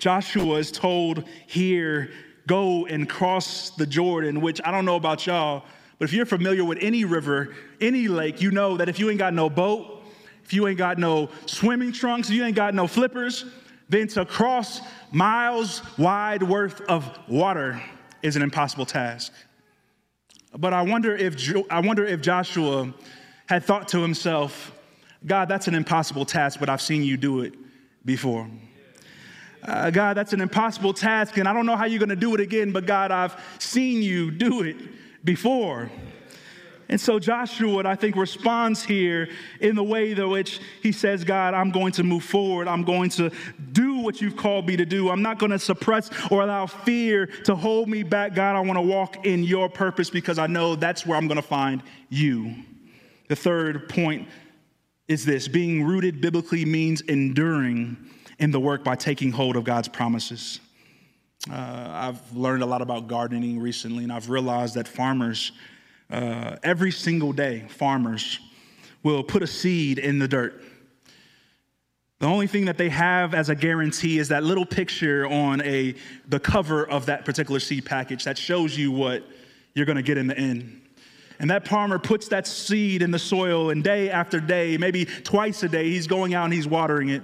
[0.00, 2.10] Joshua is told here,
[2.48, 5.62] go and cross the Jordan, which I don't know about y'all,
[6.00, 9.18] but if you're familiar with any river, any lake, you know that if you ain't
[9.18, 10.02] got no boat,
[10.42, 13.44] if you ain't got no swimming trunks, if you ain't got no flippers,
[13.90, 14.80] then to cross
[15.12, 17.82] miles wide worth of water
[18.22, 19.30] is an impossible task.
[20.56, 21.36] But I wonder if,
[21.68, 22.94] I wonder if Joshua
[23.44, 24.72] had thought to himself,
[25.26, 27.52] God, that's an impossible task, but I've seen you do it
[28.06, 28.48] before.
[29.62, 32.34] Uh, God, that's an impossible task, and I don't know how you're going to do
[32.34, 34.76] it again, but God, I've seen you do it
[35.24, 35.90] before.
[36.90, 39.28] And so Joshua, I think, responds here
[39.60, 42.66] in the way in which he says, God, I'm going to move forward.
[42.66, 43.30] I'm going to
[43.70, 45.08] do what you've called me to do.
[45.08, 48.34] I'm not going to suppress or allow fear to hold me back.
[48.34, 51.36] God, I want to walk in your purpose because I know that's where I'm going
[51.36, 52.56] to find you.
[53.28, 54.26] The third point
[55.06, 57.96] is this being rooted biblically means enduring
[58.40, 60.58] in the work by taking hold of God's promises.
[61.48, 61.54] Uh,
[61.90, 65.52] I've learned a lot about gardening recently, and I've realized that farmers,
[66.10, 68.38] uh, every single day, farmers
[69.02, 70.62] will put a seed in the dirt.
[72.18, 75.94] The only thing that they have as a guarantee is that little picture on a,
[76.28, 79.24] the cover of that particular seed package that shows you what
[79.72, 80.82] you're going to get in the end.
[81.38, 85.62] And that farmer puts that seed in the soil, and day after day, maybe twice
[85.62, 87.22] a day, he's going out and he's watering it.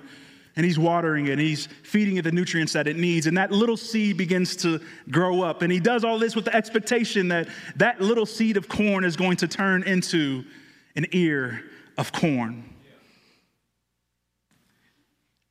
[0.56, 3.26] And he's watering it, and he's feeding it the nutrients that it needs.
[3.26, 5.60] And that little seed begins to grow up.
[5.60, 9.16] And he does all this with the expectation that that little seed of corn is
[9.16, 10.44] going to turn into
[10.96, 11.62] an ear
[11.98, 12.64] of corn.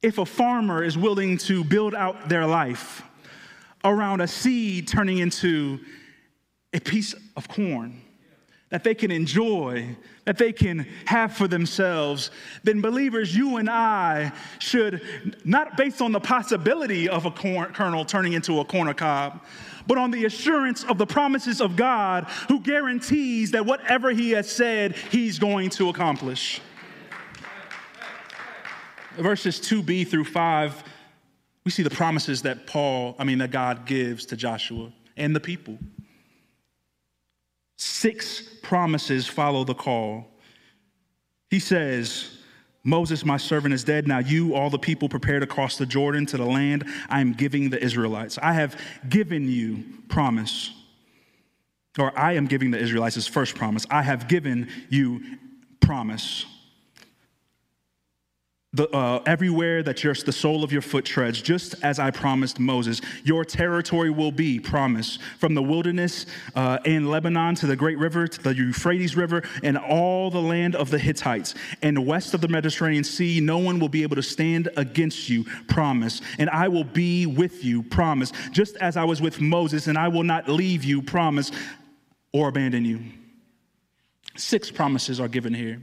[0.01, 3.03] If a farmer is willing to build out their life
[3.83, 5.79] around a seed turning into
[6.73, 8.01] a piece of corn,
[8.69, 12.31] that they can enjoy, that they can have for themselves,
[12.63, 15.01] then believers, you and I should,
[15.45, 19.43] not based on the possibility of a kernel turning into a corner cob,
[19.87, 24.49] but on the assurance of the promises of God who guarantees that whatever He has
[24.51, 26.59] said, He's going to accomplish.
[29.17, 30.83] Verses 2b through 5,
[31.63, 35.39] we see the promises that Paul, I mean, that God gives to Joshua and the
[35.39, 35.77] people.
[37.77, 40.27] Six promises follow the call.
[41.49, 42.37] He says,
[42.83, 44.07] Moses, my servant, is dead.
[44.07, 47.33] Now you, all the people, prepare to cross the Jordan to the land I am
[47.33, 48.37] giving the Israelites.
[48.41, 50.71] I have given you promise.
[51.97, 53.85] Or I am giving the Israelites his first promise.
[53.89, 55.23] I have given you
[55.79, 56.45] promise.
[58.75, 59.95] The, uh, everywhere that
[60.25, 63.01] the sole of your foot treads, just as I promised Moses.
[63.23, 68.27] Your territory will be, promise, from the wilderness uh, in Lebanon to the great river,
[68.27, 71.55] to the Euphrates River, and all the land of the Hittites.
[71.81, 75.45] And west of the Mediterranean Sea, no one will be able to stand against you,
[75.67, 76.21] promise.
[76.37, 80.09] And I will be with you, promise, just as I was with Moses, and I
[80.09, 81.51] will not leave you, promise,
[82.33, 82.99] or abandon you.
[84.35, 85.81] Six promises are given here.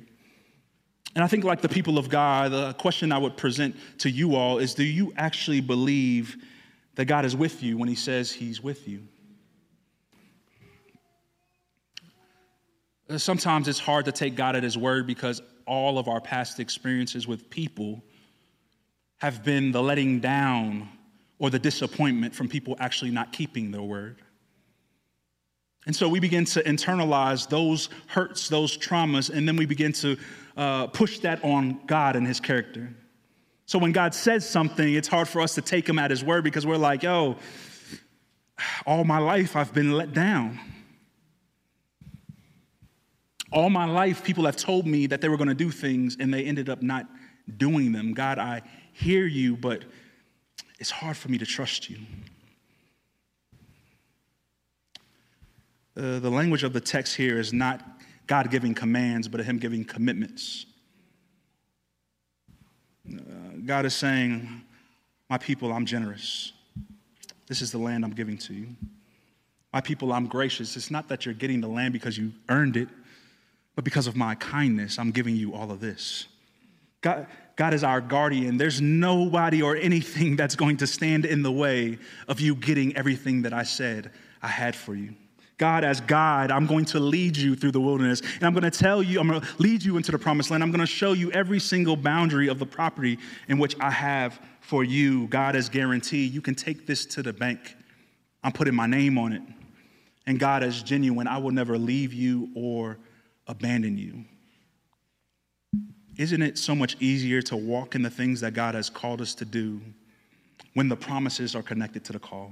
[1.14, 4.34] And I think, like the people of God, the question I would present to you
[4.34, 6.36] all is do you actually believe
[6.94, 9.06] that God is with you when He says He's with you?
[13.10, 16.60] Uh, sometimes it's hard to take God at His word because all of our past
[16.60, 18.02] experiences with people
[19.18, 20.88] have been the letting down
[21.38, 24.22] or the disappointment from people actually not keeping their word.
[25.86, 30.16] And so we begin to internalize those hurts, those traumas, and then we begin to
[30.56, 32.94] uh, push that on God and his character.
[33.66, 36.44] So when God says something, it's hard for us to take him at his word
[36.44, 37.36] because we're like, yo,
[38.86, 40.58] all my life I've been let down.
[43.50, 46.32] All my life, people have told me that they were going to do things and
[46.32, 47.06] they ended up not
[47.58, 48.14] doing them.
[48.14, 49.84] God, I hear you, but
[50.78, 51.98] it's hard for me to trust you.
[55.94, 57.91] Uh, the language of the text here is not
[58.26, 60.66] God giving commands, but of Him giving commitments.
[63.08, 63.20] Uh,
[63.64, 64.62] God is saying,
[65.28, 66.52] My people, I'm generous.
[67.46, 68.68] This is the land I'm giving to you.
[69.72, 70.76] My people, I'm gracious.
[70.76, 72.88] It's not that you're getting the land because you earned it,
[73.74, 76.26] but because of my kindness, I'm giving you all of this.
[77.00, 78.56] God, God is our guardian.
[78.56, 81.98] There's nobody or anything that's going to stand in the way
[82.28, 84.10] of you getting everything that I said
[84.42, 85.14] I had for you.
[85.62, 88.20] God, as God, I'm going to lead you through the wilderness.
[88.20, 90.60] And I'm going to tell you, I'm going to lead you into the promised land.
[90.60, 94.40] I'm going to show you every single boundary of the property in which I have
[94.60, 95.28] for you.
[95.28, 97.76] God has guaranteed you can take this to the bank.
[98.42, 99.42] I'm putting my name on it.
[100.26, 101.28] And God is genuine.
[101.28, 102.98] I will never leave you or
[103.46, 104.24] abandon you.
[106.16, 109.32] Isn't it so much easier to walk in the things that God has called us
[109.36, 109.80] to do
[110.74, 112.50] when the promises are connected to the call?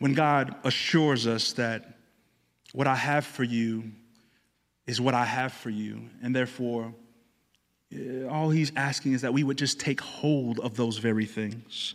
[0.00, 1.94] When God assures us that
[2.72, 3.92] what I have for you
[4.86, 6.92] is what I have for you, and therefore,
[7.92, 11.94] eh, all He's asking is that we would just take hold of those very things.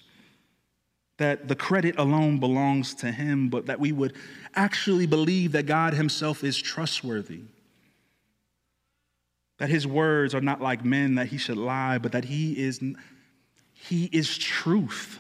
[1.18, 4.14] That the credit alone belongs to Him, but that we would
[4.54, 7.42] actually believe that God Himself is trustworthy.
[9.58, 12.80] That His words are not like men, that He should lie, but that He is,
[13.74, 15.20] he is truth.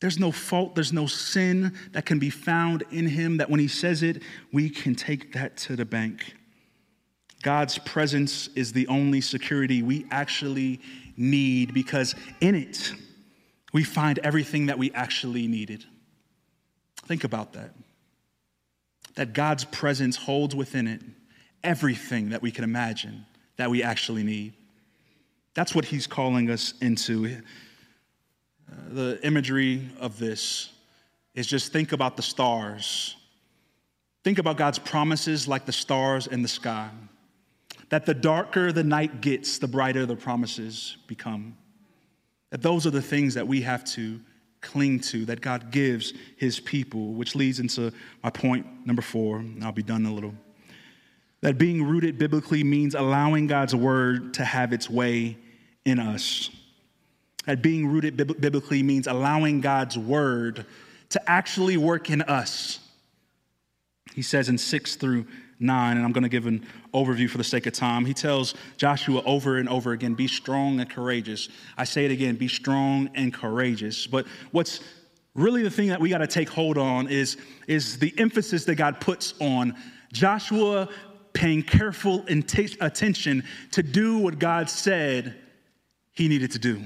[0.00, 3.68] There's no fault, there's no sin that can be found in him that when he
[3.68, 4.22] says it,
[4.52, 6.34] we can take that to the bank.
[7.42, 10.80] God's presence is the only security we actually
[11.16, 12.92] need because in it,
[13.72, 15.84] we find everything that we actually needed.
[17.06, 17.74] Think about that.
[19.14, 21.00] That God's presence holds within it
[21.64, 23.26] everything that we can imagine
[23.56, 24.52] that we actually need.
[25.54, 27.42] That's what he's calling us into
[28.68, 30.70] the imagery of this
[31.34, 33.16] is just think about the stars.
[34.24, 36.90] Think about God's promises like the stars in the sky.
[37.90, 41.56] That the darker the night gets, the brighter the promises become.
[42.50, 44.20] That those are the things that we have to
[44.62, 47.92] cling to, that God gives his people, which leads into
[48.24, 50.34] my point number four, and I'll be done in a little.
[51.42, 55.36] That being rooted biblically means allowing God's word to have its way
[55.84, 56.50] in us
[57.46, 60.66] that being rooted biblically means allowing God's word
[61.10, 62.80] to actually work in us.
[64.14, 65.26] He says in 6 through
[65.58, 68.04] 9, and I'm going to give an overview for the sake of time.
[68.04, 71.48] He tells Joshua over and over again be strong and courageous.
[71.76, 74.06] I say it again be strong and courageous.
[74.06, 74.80] But what's
[75.34, 77.36] really the thing that we got to take hold on is,
[77.66, 79.74] is the emphasis that God puts on
[80.12, 80.88] Joshua
[81.32, 85.36] paying careful attention to do what God said
[86.12, 86.82] he needed to do.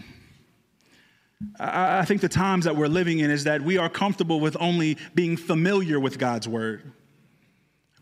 [1.58, 4.98] I think the times that we're living in is that we are comfortable with only
[5.14, 6.92] being familiar with God's word.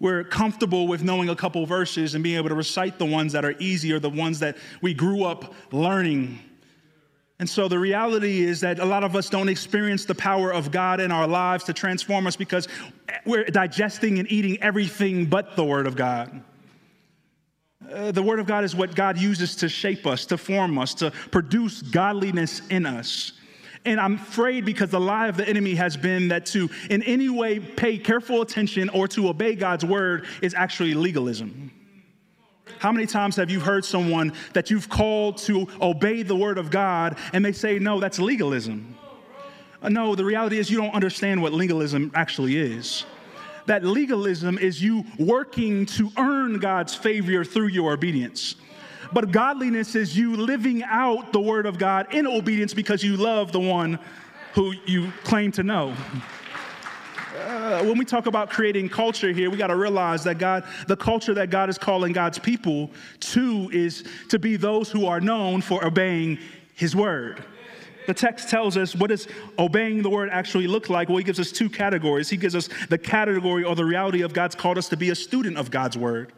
[0.01, 3.45] We're comfortable with knowing a couple verses and being able to recite the ones that
[3.45, 6.39] are easy or the ones that we grew up learning.
[7.41, 10.71] And so the reality is that a lot of us don't experience the power of
[10.73, 12.67] God in our lives to transform us because
[13.25, 16.43] we're digesting and eating everything but the Word of God.
[17.93, 20.93] Uh, the Word of God is what God uses to shape us, to form us,
[20.95, 23.33] to produce godliness in us.
[23.85, 27.31] And I'm afraid because the lie of the enemy has been that to in any
[27.31, 31.71] way pay careful attention or to obey God's word is actually legalism.
[32.79, 36.71] How many times have you heard someone that you've called to obey the word of
[36.71, 38.97] God and they say, no, that's legalism?
[39.81, 43.05] Uh, no, the reality is you don't understand what legalism actually is.
[43.69, 48.57] That legalism is you working to earn God's favor through your obedience.
[49.13, 53.53] But godliness is you living out the word of God in obedience because you love
[53.53, 53.99] the one
[54.55, 55.95] who you claim to know.
[57.39, 60.97] Uh, when we talk about creating culture here, we got to realize that God, the
[60.97, 62.91] culture that God is calling God's people
[63.21, 66.39] to is to be those who are known for obeying
[66.75, 67.45] His word.
[68.09, 69.29] The text tells us what does
[69.59, 71.11] obeying the word actually look like?
[71.11, 72.31] Well, he gives us two categories.
[72.31, 75.15] He gives us the category or the reality of God's called us to be a
[75.15, 76.33] student of God's word.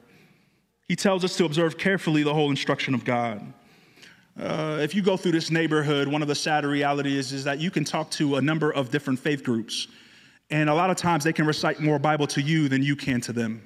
[0.89, 3.53] He tells us to observe carefully the whole instruction of God.
[4.37, 7.71] Uh, if you go through this neighborhood, one of the sad realities is that you
[7.71, 9.87] can talk to a number of different faith groups.
[10.51, 13.21] And a lot of times they can recite more Bible to you than you can
[13.21, 13.63] to them.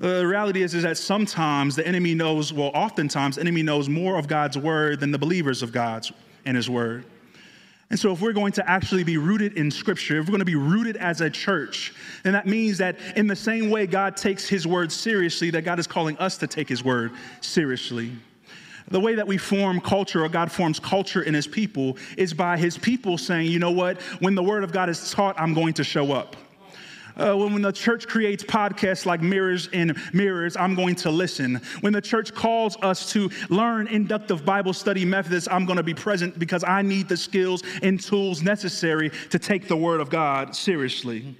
[0.00, 4.18] The reality is, is that sometimes the enemy knows, well, oftentimes the enemy knows more
[4.18, 6.12] of God's word than the believers of God's
[6.46, 7.04] and his word.
[7.90, 10.44] And so, if we're going to actually be rooted in Scripture, if we're going to
[10.44, 11.92] be rooted as a church,
[12.22, 15.78] then that means that in the same way God takes His word seriously, that God
[15.78, 18.10] is calling us to take His word seriously.
[18.88, 22.56] The way that we form culture, or God forms culture in His people, is by
[22.56, 25.74] His people saying, you know what, when the word of God is taught, I'm going
[25.74, 26.36] to show up.
[27.16, 31.60] Uh, when, when the church creates podcasts like Mirrors and Mirrors, I'm going to listen.
[31.80, 35.94] When the church calls us to learn inductive Bible study methods, I'm going to be
[35.94, 40.56] present because I need the skills and tools necessary to take the Word of God
[40.56, 41.36] seriously.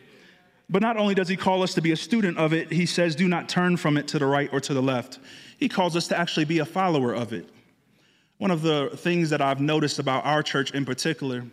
[0.71, 3.15] But not only does he call us to be a student of it, he says,
[3.15, 5.19] do not turn from it to the right or to the left.
[5.59, 7.49] He calls us to actually be a follower of it.
[8.39, 11.45] One of the things that I've noticed about our church in particular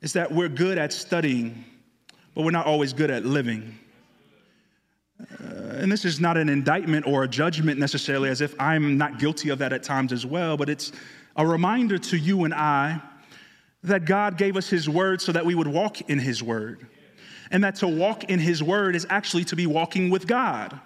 [0.00, 1.64] is that we're good at studying
[2.36, 3.78] but we're not always good at living.
[5.18, 9.18] Uh, and this is not an indictment or a judgment necessarily, as if I'm not
[9.18, 10.92] guilty of that at times as well, but it's
[11.36, 13.00] a reminder to you and I
[13.84, 16.86] that God gave us His word so that we would walk in His word.
[17.50, 20.78] And that to walk in His word is actually to be walking with God.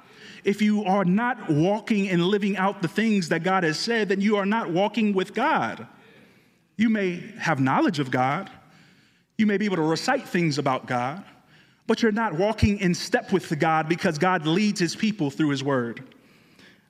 [0.45, 4.21] If you are not walking and living out the things that God has said, then
[4.21, 5.89] you are not walking with God.
[6.77, 8.49] You may have knowledge of God,
[9.37, 11.25] you may be able to recite things about God,
[11.91, 15.64] but you're not walking in step with God because God leads his people through his
[15.64, 16.14] word.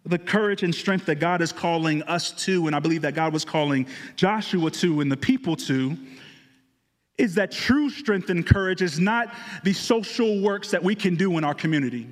[0.04, 3.32] The courage and strength that God is calling us to, and I believe that God
[3.32, 3.86] was calling
[4.16, 5.96] Joshua to and the people to,
[7.16, 9.34] is that true strength and courage is not
[9.64, 12.06] the social works that we can do in our community.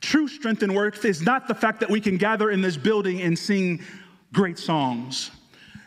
[0.00, 3.22] True strength and work is not the fact that we can gather in this building
[3.22, 3.82] and sing
[4.32, 5.32] great songs.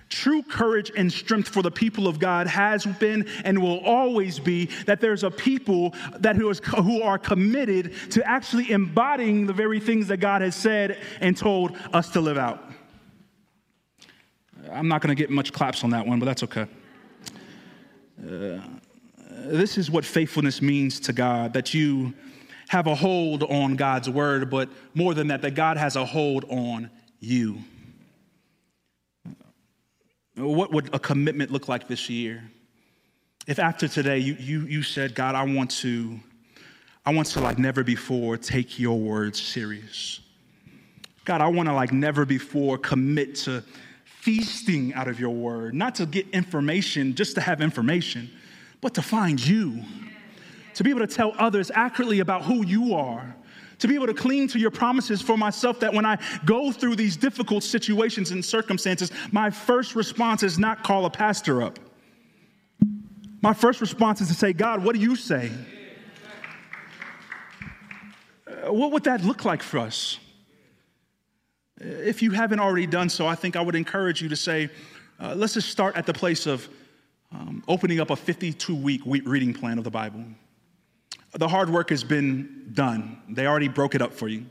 [0.09, 4.65] True courage and strength for the people of God has been and will always be
[4.85, 9.79] that there's a people that who, is, who are committed to actually embodying the very
[9.79, 12.63] things that God has said and told us to live out.
[14.71, 16.65] I'm not going to get much claps on that one, but that's okay.
[18.19, 18.59] Uh,
[19.45, 22.13] this is what faithfulness means to God that you
[22.69, 26.45] have a hold on God's word, but more than that, that God has a hold
[26.49, 26.89] on
[27.19, 27.59] you.
[30.39, 32.43] What would a commitment look like this year?
[33.45, 36.19] If after today you, you, you said, God, I want to,
[37.05, 40.21] I want to like never before take your words serious.
[41.25, 43.63] God, I want to like never before commit to
[44.05, 48.29] feasting out of your word, not to get information just to have information,
[48.81, 49.83] but to find you,
[50.75, 53.35] to be able to tell others accurately about who you are,
[53.79, 56.95] to be able to cling to your promises for myself that when I go through
[56.95, 61.79] these difficult situations and circumstances, my first response is not call a pastor up.
[63.41, 65.49] My first response is to say, God, what do you say?
[68.47, 70.19] Uh, what would that look like for us?
[71.79, 74.69] If you haven't already done so, I think I would encourage you to say,
[75.19, 76.67] uh, let's just start at the place of
[77.31, 80.25] um, opening up a 52 week reading plan of the Bible.
[81.33, 83.21] The hard work has been done.
[83.29, 84.45] They already broke it up for you.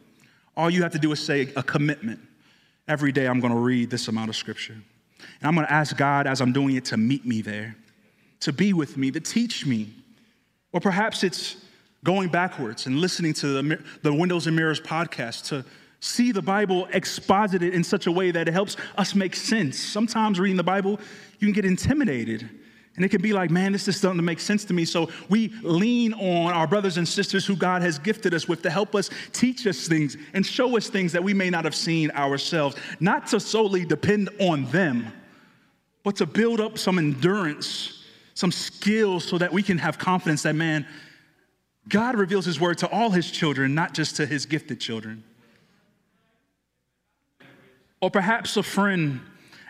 [0.57, 2.21] All you have to do is say a commitment.
[2.87, 4.75] Every day I'm going to read this amount of scripture.
[4.75, 7.77] And I'm going to ask God as I'm doing it to meet me there,
[8.41, 9.93] to be with me, to teach me.
[10.73, 11.57] Or perhaps it's
[12.05, 15.65] going backwards and listening to the, the Windows and Mirrors podcast to
[16.01, 19.79] see the Bible exposited in such a way that it helps us make sense.
[19.79, 21.01] Sometimes reading the Bible,
[21.41, 22.49] you can get intimidated
[22.99, 24.85] and it can be like, man, this just doesn't make sense to me.
[24.85, 28.71] So we lean on our brothers and sisters who God has gifted us with to
[28.71, 32.11] help us teach us things and show us things that we may not have seen
[32.11, 32.75] ourselves.
[32.99, 35.13] Not to solely depend on them,
[36.03, 38.03] but to build up some endurance,
[38.35, 40.85] some skills so that we can have confidence that, man,
[41.89, 45.23] God reveals his word to all his children, not just to his gifted children.
[48.03, 49.21] Or perhaps a friend,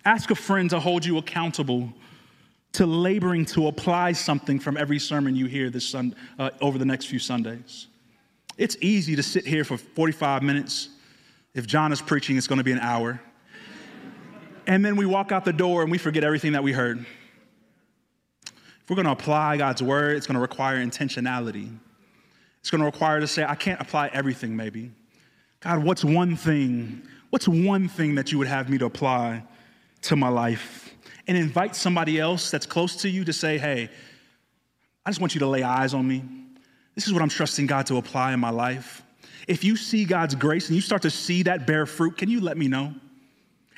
[0.06, 1.92] ask a friend to hold you accountable
[2.78, 6.84] to laboring to apply something from every sermon you hear this sun, uh, over the
[6.84, 7.88] next few Sundays.
[8.56, 10.90] It's easy to sit here for 45 minutes.
[11.54, 13.20] If John is preaching, it's going to be an hour.
[14.68, 17.04] and then we walk out the door and we forget everything that we heard.
[18.46, 21.76] If we're going to apply God's word, it's going to require intentionality.
[22.60, 24.92] It's going to require to say, I can't apply everything, maybe.
[25.58, 27.02] God, what's one thing?
[27.30, 29.42] What's one thing that you would have me to apply
[30.02, 30.87] to my life?
[31.28, 33.90] And invite somebody else that's close to you to say, hey,
[35.04, 36.24] I just want you to lay eyes on me.
[36.94, 39.02] This is what I'm trusting God to apply in my life.
[39.46, 42.40] If you see God's grace and you start to see that bear fruit, can you
[42.40, 42.94] let me know?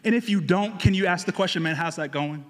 [0.05, 2.45] And if you don't, can you ask the question, man, how's that going?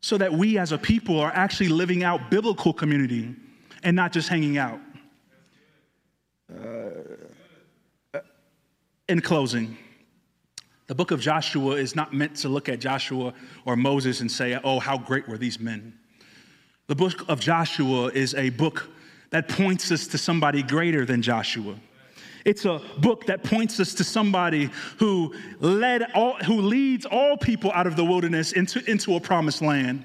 [0.00, 3.36] So that we as a people are actually living out biblical community
[3.84, 4.80] and not just hanging out.
[6.52, 8.18] Uh,
[9.08, 9.76] in closing,
[10.92, 13.32] the book of Joshua is not meant to look at Joshua
[13.64, 15.94] or Moses and say, oh, how great were these men.
[16.86, 18.90] The book of Joshua is a book
[19.30, 21.76] that points us to somebody greater than Joshua.
[22.44, 24.68] It's a book that points us to somebody
[24.98, 29.62] who led all, who leads all people out of the wilderness into, into a promised
[29.62, 30.04] land.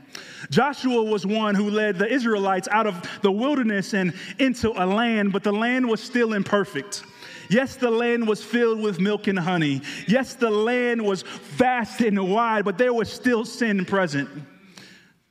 [0.50, 5.34] Joshua was one who led the Israelites out of the wilderness and into a land,
[5.34, 7.04] but the land was still imperfect.
[7.50, 9.82] Yes, the land was filled with milk and honey.
[10.08, 14.30] Yes, the land was vast and wide, but there was still sin present.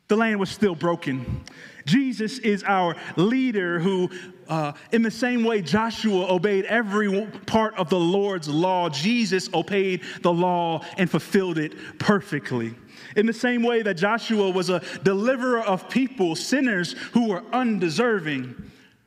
[0.08, 1.44] The land was still broken.
[1.84, 4.10] Jesus is our leader who,
[4.48, 10.02] uh, in the same way Joshua obeyed every part of the Lord's law, Jesus obeyed
[10.22, 12.74] the law and fulfilled it perfectly.
[13.16, 18.54] In the same way that Joshua was a deliverer of people, sinners who were undeserving,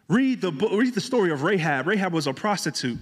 [0.09, 1.87] Read the, read the story of Rahab.
[1.87, 2.97] Rahab was a prostitute.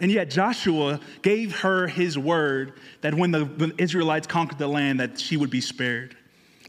[0.00, 5.18] And yet Joshua gave her his word that when the Israelites conquered the land that
[5.18, 6.16] she would be spared.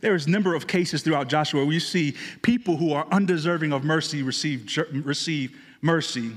[0.02, 3.72] There is a number of cases throughout Joshua where you see people who are undeserving
[3.72, 6.32] of mercy receive, receive mercy.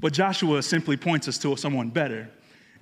[0.00, 2.28] But Joshua simply points us to someone better.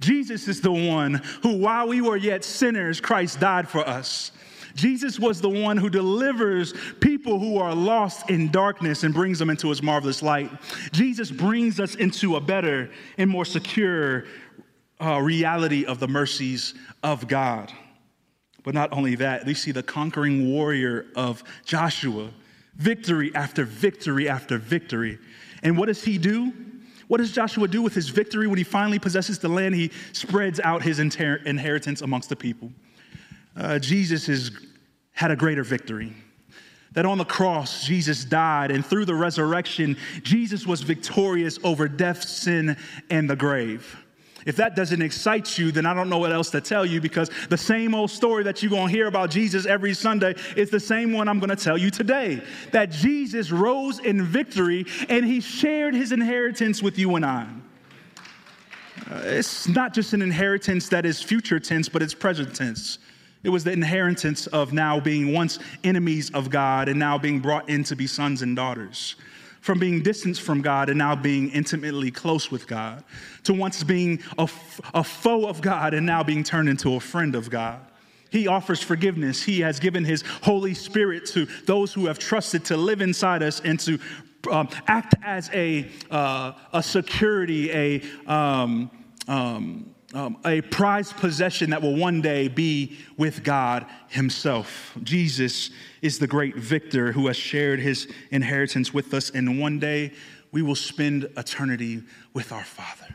[0.00, 4.32] Jesus is the one who, while we were yet sinners, Christ died for us.
[4.76, 9.50] Jesus was the one who delivers people who are lost in darkness and brings them
[9.50, 10.50] into his marvelous light.
[10.92, 14.24] Jesus brings us into a better and more secure
[15.00, 17.72] uh, reality of the mercies of God.
[18.62, 22.30] But not only that, we see the conquering warrior of Joshua,
[22.76, 25.18] victory after victory after victory.
[25.62, 26.52] And what does he do?
[27.08, 29.74] What does Joshua do with his victory when he finally possesses the land?
[29.74, 32.72] He spreads out his inheritance amongst the people.
[33.56, 34.50] Uh, Jesus is,
[35.12, 36.12] had a greater victory.
[36.92, 42.22] That on the cross, Jesus died, and through the resurrection, Jesus was victorious over death,
[42.22, 42.76] sin,
[43.10, 43.96] and the grave.
[44.46, 47.30] If that doesn't excite you, then I don't know what else to tell you because
[47.48, 50.78] the same old story that you're going to hear about Jesus every Sunday is the
[50.78, 52.40] same one I'm going to tell you today.
[52.70, 57.48] That Jesus rose in victory and he shared his inheritance with you and I.
[59.10, 62.98] Uh, it's not just an inheritance that is future tense, but it's present tense.
[63.46, 67.68] It was the inheritance of now being once enemies of God and now being brought
[67.68, 69.14] in to be sons and daughters.
[69.60, 73.04] From being distanced from God and now being intimately close with God.
[73.44, 74.50] To once being a,
[74.94, 77.78] a foe of God and now being turned into a friend of God.
[78.30, 79.44] He offers forgiveness.
[79.44, 83.60] He has given His Holy Spirit to those who have trusted to live inside us
[83.60, 84.00] and to
[84.50, 88.90] um, act as a, uh, a security, a, um,
[89.28, 94.96] um, um, a prized possession that will one day be with God Himself.
[95.02, 100.14] Jesus is the great victor who has shared His inheritance with us, and one day
[100.52, 102.02] we will spend eternity
[102.32, 103.14] with our Father.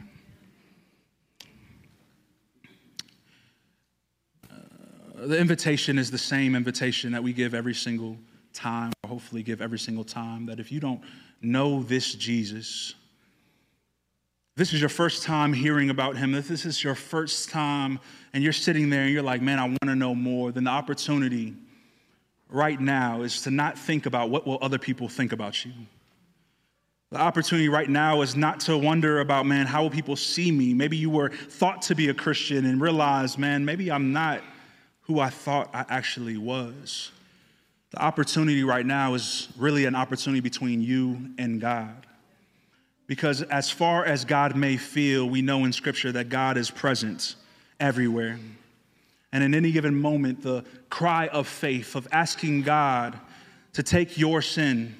[4.51, 8.15] Uh, the invitation is the same invitation that we give every single
[8.53, 11.01] time, or hopefully give every single time, that if you don't
[11.41, 12.93] know this Jesus,
[14.55, 17.99] this is your first time hearing about him, if this is your first time
[18.33, 20.71] and you're sitting there and you're like, man, I want to know more, then the
[20.71, 21.55] opportunity
[22.49, 25.71] right now is to not think about what will other people think about you.
[27.11, 30.73] The opportunity right now is not to wonder about, man, how will people see me?
[30.73, 34.41] Maybe you were thought to be a Christian and realized, man, maybe I'm not
[35.01, 37.11] who I thought I actually was.
[37.91, 42.05] The opportunity right now is really an opportunity between you and God.
[43.11, 47.35] Because as far as God may feel, we know in Scripture that God is present
[47.77, 48.39] everywhere.
[49.33, 53.19] And in any given moment, the cry of faith, of asking God
[53.73, 54.95] to take your sin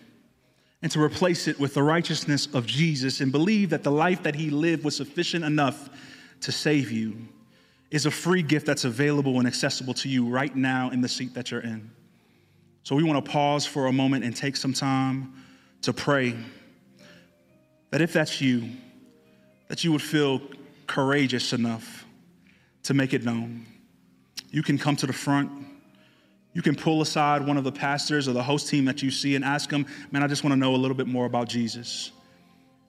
[0.82, 4.36] and to replace it with the righteousness of Jesus and believe that the life that
[4.36, 5.89] he lived was sufficient enough
[6.41, 7.16] to save you,
[7.91, 11.34] is a free gift that's available and accessible to you right now in the seat
[11.34, 11.89] that you're in.
[12.84, 15.34] So we want to pause for a moment and take some time
[15.84, 16.36] to pray
[17.92, 18.70] that if that's you,
[19.68, 20.42] that you would feel
[20.88, 22.06] courageous enough
[22.84, 23.66] to make it known.
[24.50, 25.50] You can come to the front.
[26.54, 29.36] You can pull aside one of the pastors or the host team that you see
[29.36, 32.12] and ask them, man, I just want to know a little bit more about Jesus.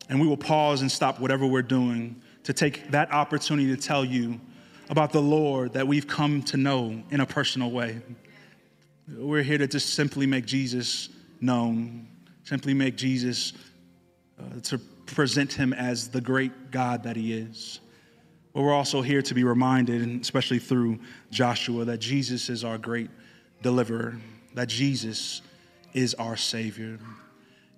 [0.08, 4.04] And we will pause and stop whatever we're doing to take that opportunity to tell
[4.04, 4.40] you
[4.90, 8.00] about the Lord that we've come to know in a personal way.
[9.08, 11.08] We're here to just simply make Jesus
[11.40, 12.08] known,
[12.44, 13.52] simply make Jesus,
[14.40, 14.80] uh, to
[15.14, 17.80] present him as the great God that he is.
[18.52, 20.98] But we're also here to be reminded, and especially through
[21.30, 23.10] Joshua, that Jesus is our great
[23.62, 24.16] deliverer,
[24.54, 25.40] that Jesus
[25.94, 26.98] is our Savior.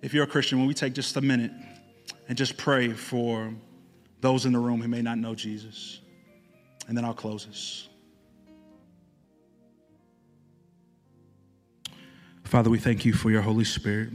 [0.01, 1.51] If you're a Christian, when we take just a minute
[2.27, 3.53] and just pray for
[4.21, 6.01] those in the room who may not know Jesus,
[6.87, 7.89] and then I'll close this.
[12.43, 14.09] Father, we thank you for your Holy Spirit.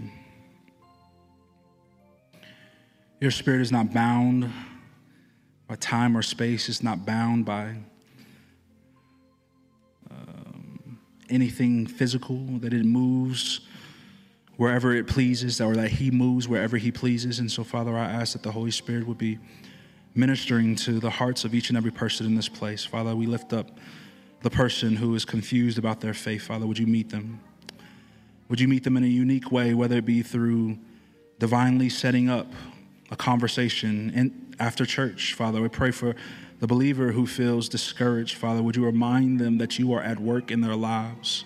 [3.21, 4.51] Your Spirit is not bound
[5.69, 7.77] by time or space, it's not bound by
[10.11, 10.99] um,
[11.29, 13.61] anything physical, that it moves
[14.57, 17.39] wherever it pleases, or that He moves wherever He pleases.
[17.39, 19.39] And so, Father, I ask that the Holy Spirit would be
[20.15, 22.87] ministering to the hearts of each and every person in this place.
[22.87, 23.71] Father, we lift up
[24.41, 26.47] the person who is confused about their faith.
[26.47, 27.39] Father, would you meet them?
[28.49, 30.79] Would you meet them in a unique way, whether it be through
[31.39, 32.47] divinely setting up
[33.11, 35.61] a conversation in, after church, Father?
[35.61, 36.15] We pray for
[36.61, 38.63] the believer who feels discouraged, Father.
[38.63, 41.45] Would you remind them that you are at work in their lives,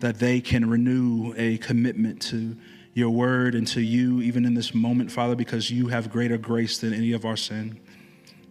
[0.00, 2.56] that they can renew a commitment to
[2.94, 6.78] your word and to you, even in this moment, Father, because you have greater grace
[6.78, 7.78] than any of our sin.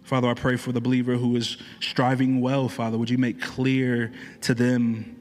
[0.04, 2.98] Father, I pray for the believer who is striving well, Father.
[2.98, 4.12] Would you make clear
[4.42, 5.20] to them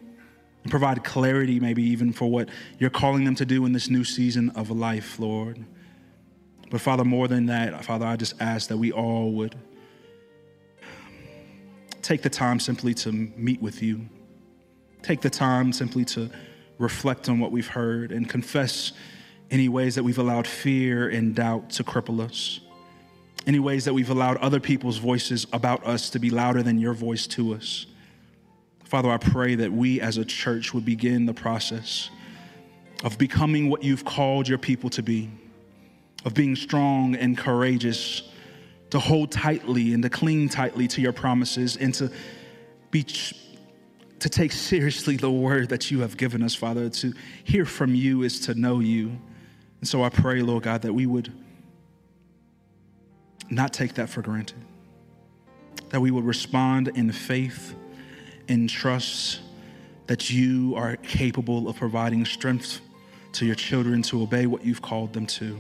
[0.65, 2.49] and provide clarity, maybe even for what
[2.79, 5.65] you're calling them to do in this new season of life, Lord.
[6.75, 9.55] But Father, more than that, Father, I just ask that we all would
[12.03, 14.09] take the time simply to meet with you.
[15.01, 16.29] Take the time simply to
[16.79, 18.91] reflect on what we've heard and confess
[19.53, 22.59] any ways that we've allowed fear and doubt to cripple us.
[23.47, 26.93] Any ways that we've allowed other people's voices about us to be louder than your
[26.93, 27.87] voice to us.
[28.83, 32.11] Father, I pray that we as a church would begin the process
[33.05, 35.31] of becoming what you've called your people to be,
[36.25, 38.23] of being strong and courageous,
[38.91, 42.11] to hold tightly and to cling tightly to your promises, and to
[42.91, 46.89] be to take seriously the word that you have given us, Father.
[46.89, 47.13] To
[47.45, 49.19] hear from you is to know you.
[49.81, 51.33] And so I pray, Lord God, that we would
[53.51, 54.57] not take that for granted,
[55.91, 57.75] that we would respond in faith
[58.49, 59.41] and trust
[60.07, 62.81] that you are capable of providing strength
[63.33, 65.59] to your children to obey what you've called them to.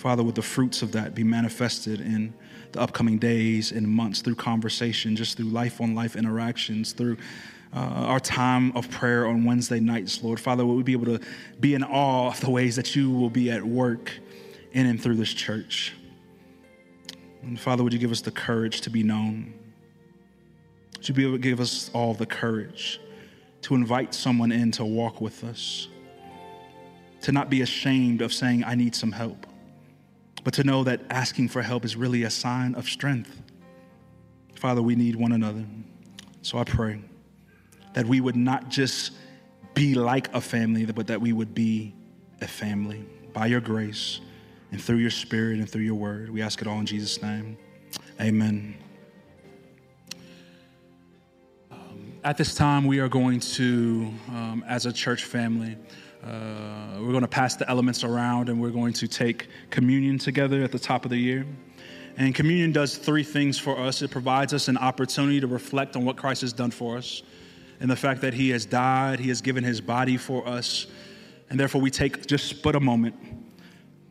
[0.00, 2.32] Father, would the fruits of that be manifested in
[2.72, 7.18] the upcoming days and months through conversation, just through life on life interactions, through
[7.76, 10.40] uh, our time of prayer on Wednesday nights, Lord.
[10.40, 11.20] Father, would we be able to
[11.60, 14.10] be in awe of the ways that you will be at work
[14.72, 15.92] in and through this church?
[17.42, 19.52] And Father, would you give us the courage to be known?
[20.96, 23.02] Would you be able to give us all the courage
[23.60, 25.88] to invite someone in to walk with us,
[27.20, 29.46] to not be ashamed of saying, I need some help,
[30.44, 33.42] but to know that asking for help is really a sign of strength.
[34.54, 35.64] Father, we need one another.
[36.42, 37.00] So I pray
[37.94, 39.12] that we would not just
[39.74, 41.94] be like a family, but that we would be
[42.40, 44.20] a family by your grace
[44.72, 46.30] and through your spirit and through your word.
[46.30, 47.56] We ask it all in Jesus' name.
[48.20, 48.76] Amen.
[52.22, 55.78] At this time, we are going to, um, as a church family,
[56.24, 60.62] uh, we're going to pass the elements around and we're going to take communion together
[60.62, 61.46] at the top of the year.
[62.16, 66.04] And communion does three things for us it provides us an opportunity to reflect on
[66.04, 67.22] what Christ has done for us
[67.80, 70.86] and the fact that He has died, He has given His body for us.
[71.48, 73.14] And therefore, we take just but a moment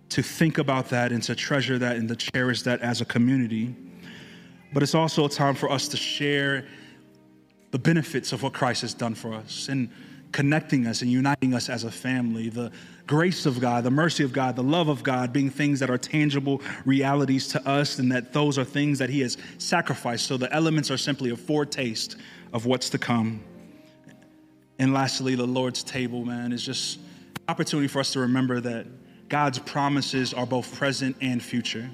[0.09, 3.75] to think about that and to treasure that and to cherish that as a community.
[4.73, 6.67] But it's also a time for us to share
[7.69, 9.91] the benefits of what Christ has done for us and
[10.31, 12.71] connecting us and uniting us as a family, the
[13.07, 15.97] grace of God, the mercy of God, the love of God being things that are
[15.97, 20.27] tangible realities to us, and that those are things that He has sacrificed.
[20.27, 22.15] So the elements are simply a foretaste
[22.53, 23.41] of what's to come.
[24.77, 26.99] And lastly, the Lord's table, man, is just
[27.47, 28.85] opportunity for us to remember that
[29.27, 31.89] God's promises are both present and future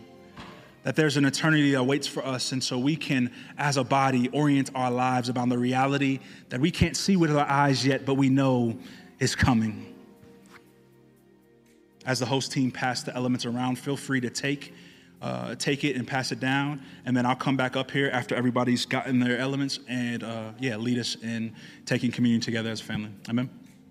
[0.86, 2.52] that there's an eternity that waits for us.
[2.52, 6.20] And so we can, as a body, orient our lives about the reality
[6.50, 8.78] that we can't see with our eyes yet, but we know
[9.20, 9.94] is coming.
[12.06, 14.74] As the host team pass the elements around, feel free to take.
[15.22, 18.36] Uh, take it and pass it down, and then I'll come back up here after
[18.36, 21.56] everybody's gotten their elements and uh, yeah, lead us in
[21.86, 23.10] taking communion together as a family.
[23.28, 23.50] Amen.